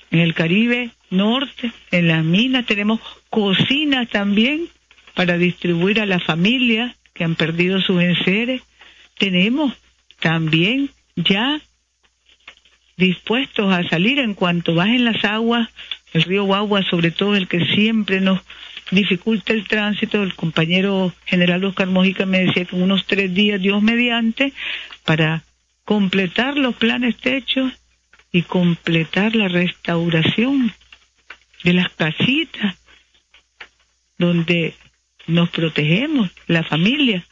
en 0.09 0.19
el 0.19 0.33
Caribe 0.33 0.91
Norte, 1.09 1.71
en 1.91 2.07
las 2.07 2.23
minas, 2.23 2.65
tenemos 2.65 2.99
cocinas 3.29 4.09
también 4.09 4.67
para 5.13 5.37
distribuir 5.37 5.99
a 5.99 6.05
las 6.05 6.23
familias 6.23 6.95
que 7.13 7.23
han 7.23 7.35
perdido 7.35 7.79
sus 7.81 8.01
enseres. 8.01 8.61
Tenemos 9.17 9.73
también 10.19 10.89
ya 11.15 11.59
dispuestos 12.97 13.71
a 13.71 13.87
salir 13.87 14.19
en 14.19 14.33
cuanto 14.33 14.73
bajen 14.73 15.05
las 15.05 15.23
aguas, 15.23 15.69
el 16.13 16.23
río 16.23 16.43
Guagua 16.43 16.83
sobre 16.83 17.11
todo 17.11 17.35
el 17.35 17.47
que 17.47 17.65
siempre 17.67 18.19
nos 18.19 18.41
dificulta 18.91 19.53
el 19.53 19.67
tránsito. 19.67 20.23
El 20.23 20.33
compañero 20.33 21.13
general 21.25 21.63
Oscar 21.63 21.87
Mojica 21.87 22.25
me 22.25 22.45
decía 22.45 22.65
que 22.65 22.75
unos 22.75 23.05
tres 23.05 23.33
días, 23.33 23.61
Dios 23.61 23.81
mediante, 23.81 24.51
para 25.05 25.43
completar 25.85 26.57
los 26.57 26.75
planes 26.75 27.17
techos 27.17 27.71
y 28.31 28.41
completar 28.41 29.35
la 29.35 29.47
restauración 29.47 30.73
de 31.63 31.73
las 31.73 31.89
casitas 31.89 32.75
donde 34.17 34.73
nos 35.27 35.49
protegemos, 35.49 36.31
la 36.47 36.63
familia, 36.63 37.23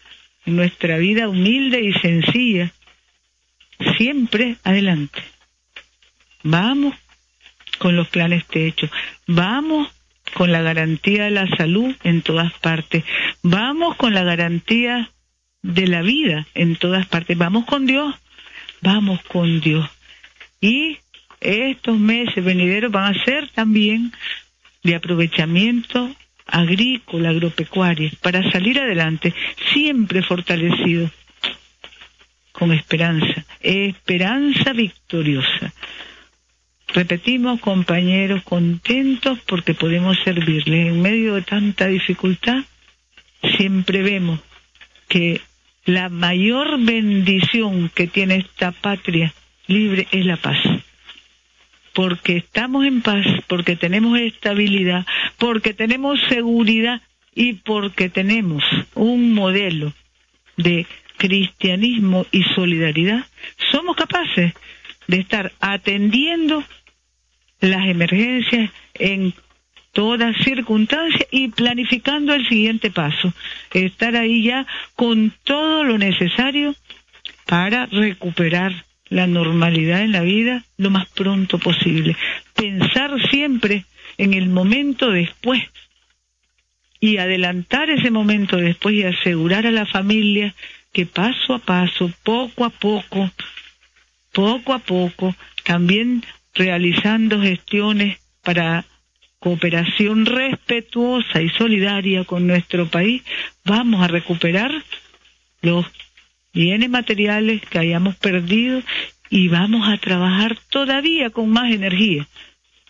nuestra 0.45 0.97
vida 0.97 1.28
humilde 1.28 1.82
y 1.82 1.93
sencilla, 1.93 2.71
siempre 3.97 4.58
adelante. 4.63 5.35
Vamos 6.47 6.93
con 7.79 7.95
los 7.95 8.08
planes 8.08 8.45
techos, 8.45 8.91
vamos 9.25 9.89
con 10.36 10.51
la 10.51 10.62
garantía 10.62 11.23
de 11.23 11.31
la 11.31 11.47
salud 11.58 11.95
en 12.03 12.21
todas 12.21 12.53
partes. 12.53 13.03
Vamos 13.41 13.95
con 13.95 14.13
la 14.13 14.23
garantía 14.23 15.10
de 15.63 15.88
la 15.88 16.03
vida 16.03 16.45
en 16.53 16.75
todas 16.75 17.08
partes. 17.08 17.36
Vamos 17.36 17.65
con 17.65 17.88
Dios. 17.88 18.13
Vamos 18.81 19.21
con 19.23 19.60
Dios. 19.60 19.89
Y 20.62 20.99
estos 21.41 21.97
meses 21.97 22.45
venideros 22.45 22.91
van 22.91 23.15
a 23.15 23.23
ser 23.23 23.49
también 23.49 24.12
de 24.84 24.93
aprovechamiento 24.93 26.15
agrícola, 26.45 27.29
agropecuario, 27.29 28.12
para 28.21 28.51
salir 28.51 28.79
adelante, 28.79 29.34
siempre 29.73 30.21
fortalecido, 30.21 31.10
con 32.51 32.71
esperanza, 32.71 33.45
esperanza 33.62 34.73
victoriosa. 34.73 35.73
Repetimos, 36.95 37.60
compañeros, 37.60 38.41
contentos 38.43 39.38
porque 39.45 39.73
podemos 39.73 40.17
servirles. 40.23 40.88
En 40.88 41.01
medio 41.01 41.34
de 41.36 41.41
tanta 41.41 41.88
dificultad, 41.88 42.63
siempre 43.58 44.01
vemos 44.01 44.39
que 45.10 45.41
la 45.84 46.08
mayor 46.08 46.79
bendición 46.79 47.91
que 47.93 48.08
tiene 48.08 48.38
esta 48.38 48.71
patria 48.71 49.34
libre 49.67 50.08
es 50.12 50.25
la 50.25 50.38
paz. 50.38 50.58
Porque 51.93 52.38
estamos 52.38 52.86
en 52.86 53.01
paz, 53.01 53.25
porque 53.47 53.75
tenemos 53.75 54.17
estabilidad, 54.17 55.05
porque 55.38 55.74
tenemos 55.74 56.17
seguridad 56.30 57.01
y 57.36 57.55
porque 57.55 58.07
tenemos 58.07 58.63
un 58.93 59.34
modelo 59.34 59.91
de 60.55 60.88
cristianismo 61.17 62.26
y 62.32 62.43
solidaridad, 62.55 63.26
somos 63.70 63.97
capaces 63.97 64.53
de 65.07 65.17
estar 65.17 65.51
atendiendo 65.59 66.63
las 67.60 67.88
emergencias 67.88 68.72
en 68.93 69.34
todas 69.91 70.36
circunstancias 70.43 71.26
y 71.32 71.47
planificando 71.47 72.34
el 72.34 72.47
siguiente 72.47 72.91
paso, 72.91 73.34
estar 73.74 74.16
ahí 74.16 74.43
ya 74.43 74.68
con 74.95 75.34
todo 75.43 75.84
lo 75.84 75.97
necesario 75.97 76.76
para 77.45 77.86
recuperar 77.86 78.86
la 79.08 79.28
normalidad 79.28 80.01
en 80.01 80.12
la 80.12 80.22
vida 80.22 80.64
lo 80.78 80.89
más 80.89 81.08
pronto 81.10 81.60
posible. 81.60 82.18
Pensar 82.56 83.12
siempre 83.30 83.86
en 84.18 84.34
el 84.34 84.49
momento 84.49 85.12
después 85.12 85.62
y 86.99 87.18
adelantar 87.18 87.89
ese 87.89 88.12
momento 88.12 88.58
después 88.58 88.95
y 88.95 89.03
asegurar 89.03 89.68
a 89.68 89.72
la 89.72 89.86
familia 89.86 90.53
que 90.91 91.06
paso 91.06 91.53
a 91.53 91.60
paso, 91.60 92.12
poco 92.24 92.66
a 92.66 92.70
poco, 92.70 93.30
poco 94.32 94.74
a 94.74 94.80
poco, 94.80 95.36
también 95.64 96.24
realizando 96.56 97.41
gestiones 97.41 98.20
para 98.41 98.86
cooperación 99.39 100.26
respetuosa 100.26 101.41
y 101.41 101.49
solidaria 101.49 102.24
con 102.24 102.47
nuestro 102.47 102.88
país, 102.88 103.22
vamos 103.64 104.01
a 104.01 104.08
recuperar 104.08 104.72
los 105.62 105.86
bienes 106.53 106.89
materiales 106.89 107.62
que 107.62 107.80
hayamos 107.80 108.16
perdido 108.16 108.82
y 109.30 109.49
vamos 109.49 109.88
a 109.88 109.97
trabajar 109.97 110.58
todavía 110.70 111.30
con 111.30 111.49
más 111.49 111.72
energía, 111.72 112.28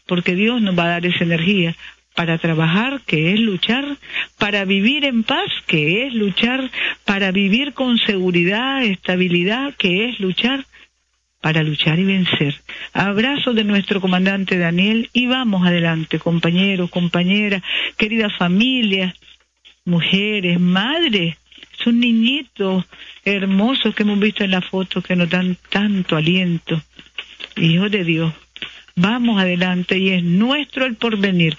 porque 0.05 0.36
Dios 0.36 0.61
nos 0.61 0.78
va 0.78 0.84
a 0.86 0.89
dar 0.89 1.05
esa 1.05 1.24
energía 1.24 1.76
para 2.16 2.38
trabajar, 2.38 3.01
que 3.05 3.34
es 3.34 3.39
luchar, 3.39 3.97
para 4.38 4.63
vivir 4.63 5.03
en 5.03 5.24
paz, 5.24 5.51
que 5.68 6.07
es 6.07 6.13
luchar, 6.13 6.72
para 7.03 7.32
vivir 7.32 7.74
con 7.74 7.97
seguridad, 7.97 8.84
estabilidad, 8.84 9.76
que 9.76 10.09
es 10.09 10.20
luchar, 10.20 10.66
para 11.45 11.61
luchar 11.61 11.99
y 11.99 12.05
vencer. 12.05 12.59
Abrazo 12.91 13.53
de 13.53 13.63
nuestro 13.63 14.01
comandante 14.01 14.57
Daniel 14.57 15.11
y 15.13 15.27
vamos 15.27 15.63
adelante, 15.63 16.17
compañeros, 16.17 16.89
compañeras, 16.89 17.61
querida 17.97 18.31
familia, 18.31 19.13
mujeres, 19.85 20.59
madres, 20.59 21.37
son 21.83 21.99
niñitos 21.99 22.85
hermosos 23.23 23.93
que 23.93 24.01
hemos 24.01 24.19
visto 24.19 24.43
en 24.43 24.49
la 24.49 24.61
foto 24.61 25.03
que 25.03 25.15
nos 25.15 25.29
dan 25.29 25.55
tanto 25.69 26.15
aliento. 26.15 26.81
Hijo 27.57 27.89
de 27.89 28.03
Dios, 28.03 28.33
vamos 28.95 29.39
adelante 29.39 29.99
y 29.99 30.09
es 30.09 30.23
nuestro 30.23 30.87
el 30.87 30.95
porvenir 30.95 31.55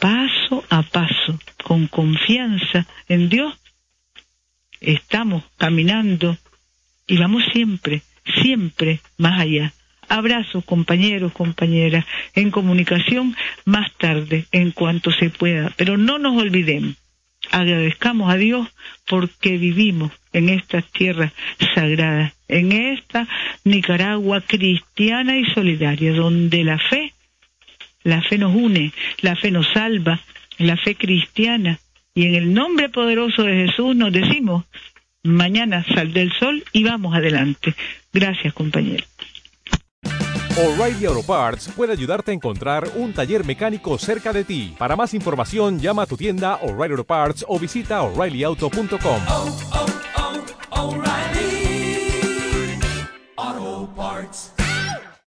paso 0.00 0.64
a 0.68 0.82
paso, 0.82 1.38
con 1.62 1.86
confianza 1.86 2.88
en 3.08 3.28
Dios, 3.28 3.56
estamos 4.80 5.44
caminando 5.56 6.36
y 7.06 7.18
vamos 7.18 7.44
siempre, 7.52 8.02
siempre 8.42 9.00
más 9.16 9.40
allá. 9.40 9.72
Abrazos, 10.08 10.64
compañeros, 10.64 11.32
compañeras, 11.32 12.06
en 12.34 12.50
comunicación 12.50 13.36
más 13.64 13.92
tarde, 13.98 14.46
en 14.52 14.70
cuanto 14.70 15.10
se 15.12 15.28
pueda. 15.28 15.72
Pero 15.76 15.98
no 15.98 16.18
nos 16.18 16.40
olvidemos, 16.40 16.94
agradezcamos 17.50 18.32
a 18.32 18.36
Dios 18.36 18.68
porque 19.06 19.58
vivimos 19.58 20.12
en 20.32 20.48
esta 20.48 20.80
tierra 20.82 21.32
sagrada, 21.74 22.32
en 22.48 22.72
esta 22.72 23.28
Nicaragua 23.64 24.40
cristiana 24.40 25.36
y 25.36 25.44
solidaria, 25.52 26.12
donde 26.14 26.64
la 26.64 26.78
fe 26.78 27.12
la 28.04 28.22
fe 28.22 28.38
nos 28.38 28.54
une, 28.54 28.92
la 29.20 29.36
fe 29.36 29.50
nos 29.50 29.68
salva, 29.68 30.20
la 30.58 30.76
fe 30.76 30.94
cristiana. 30.94 31.78
Y 32.14 32.26
en 32.26 32.34
el 32.34 32.54
nombre 32.54 32.88
poderoso 32.88 33.42
de 33.44 33.66
Jesús 33.66 33.94
nos 33.94 34.12
decimos, 34.12 34.64
mañana 35.28 35.84
sal 35.94 36.12
del 36.12 36.32
sol 36.32 36.64
y 36.72 36.84
vamos 36.84 37.14
adelante. 37.14 37.74
Gracias, 38.12 38.52
compañero. 38.54 39.04
O'Reilly 40.56 41.06
Auto 41.06 41.22
Parts 41.22 41.70
puede 41.76 41.92
ayudarte 41.92 42.32
a 42.32 42.34
encontrar 42.34 42.88
un 42.96 43.12
taller 43.12 43.44
mecánico 43.44 43.96
cerca 43.96 44.32
de 44.32 44.42
ti. 44.42 44.74
Para 44.76 44.96
más 44.96 45.14
información, 45.14 45.78
llama 45.78 46.02
a 46.02 46.06
tu 46.06 46.16
tienda 46.16 46.56
O'Reilly 46.56 46.94
Auto 46.94 47.04
Parts 47.04 47.44
o 47.46 47.60
visita 47.60 48.02
oreillyauto.com. 48.02 49.20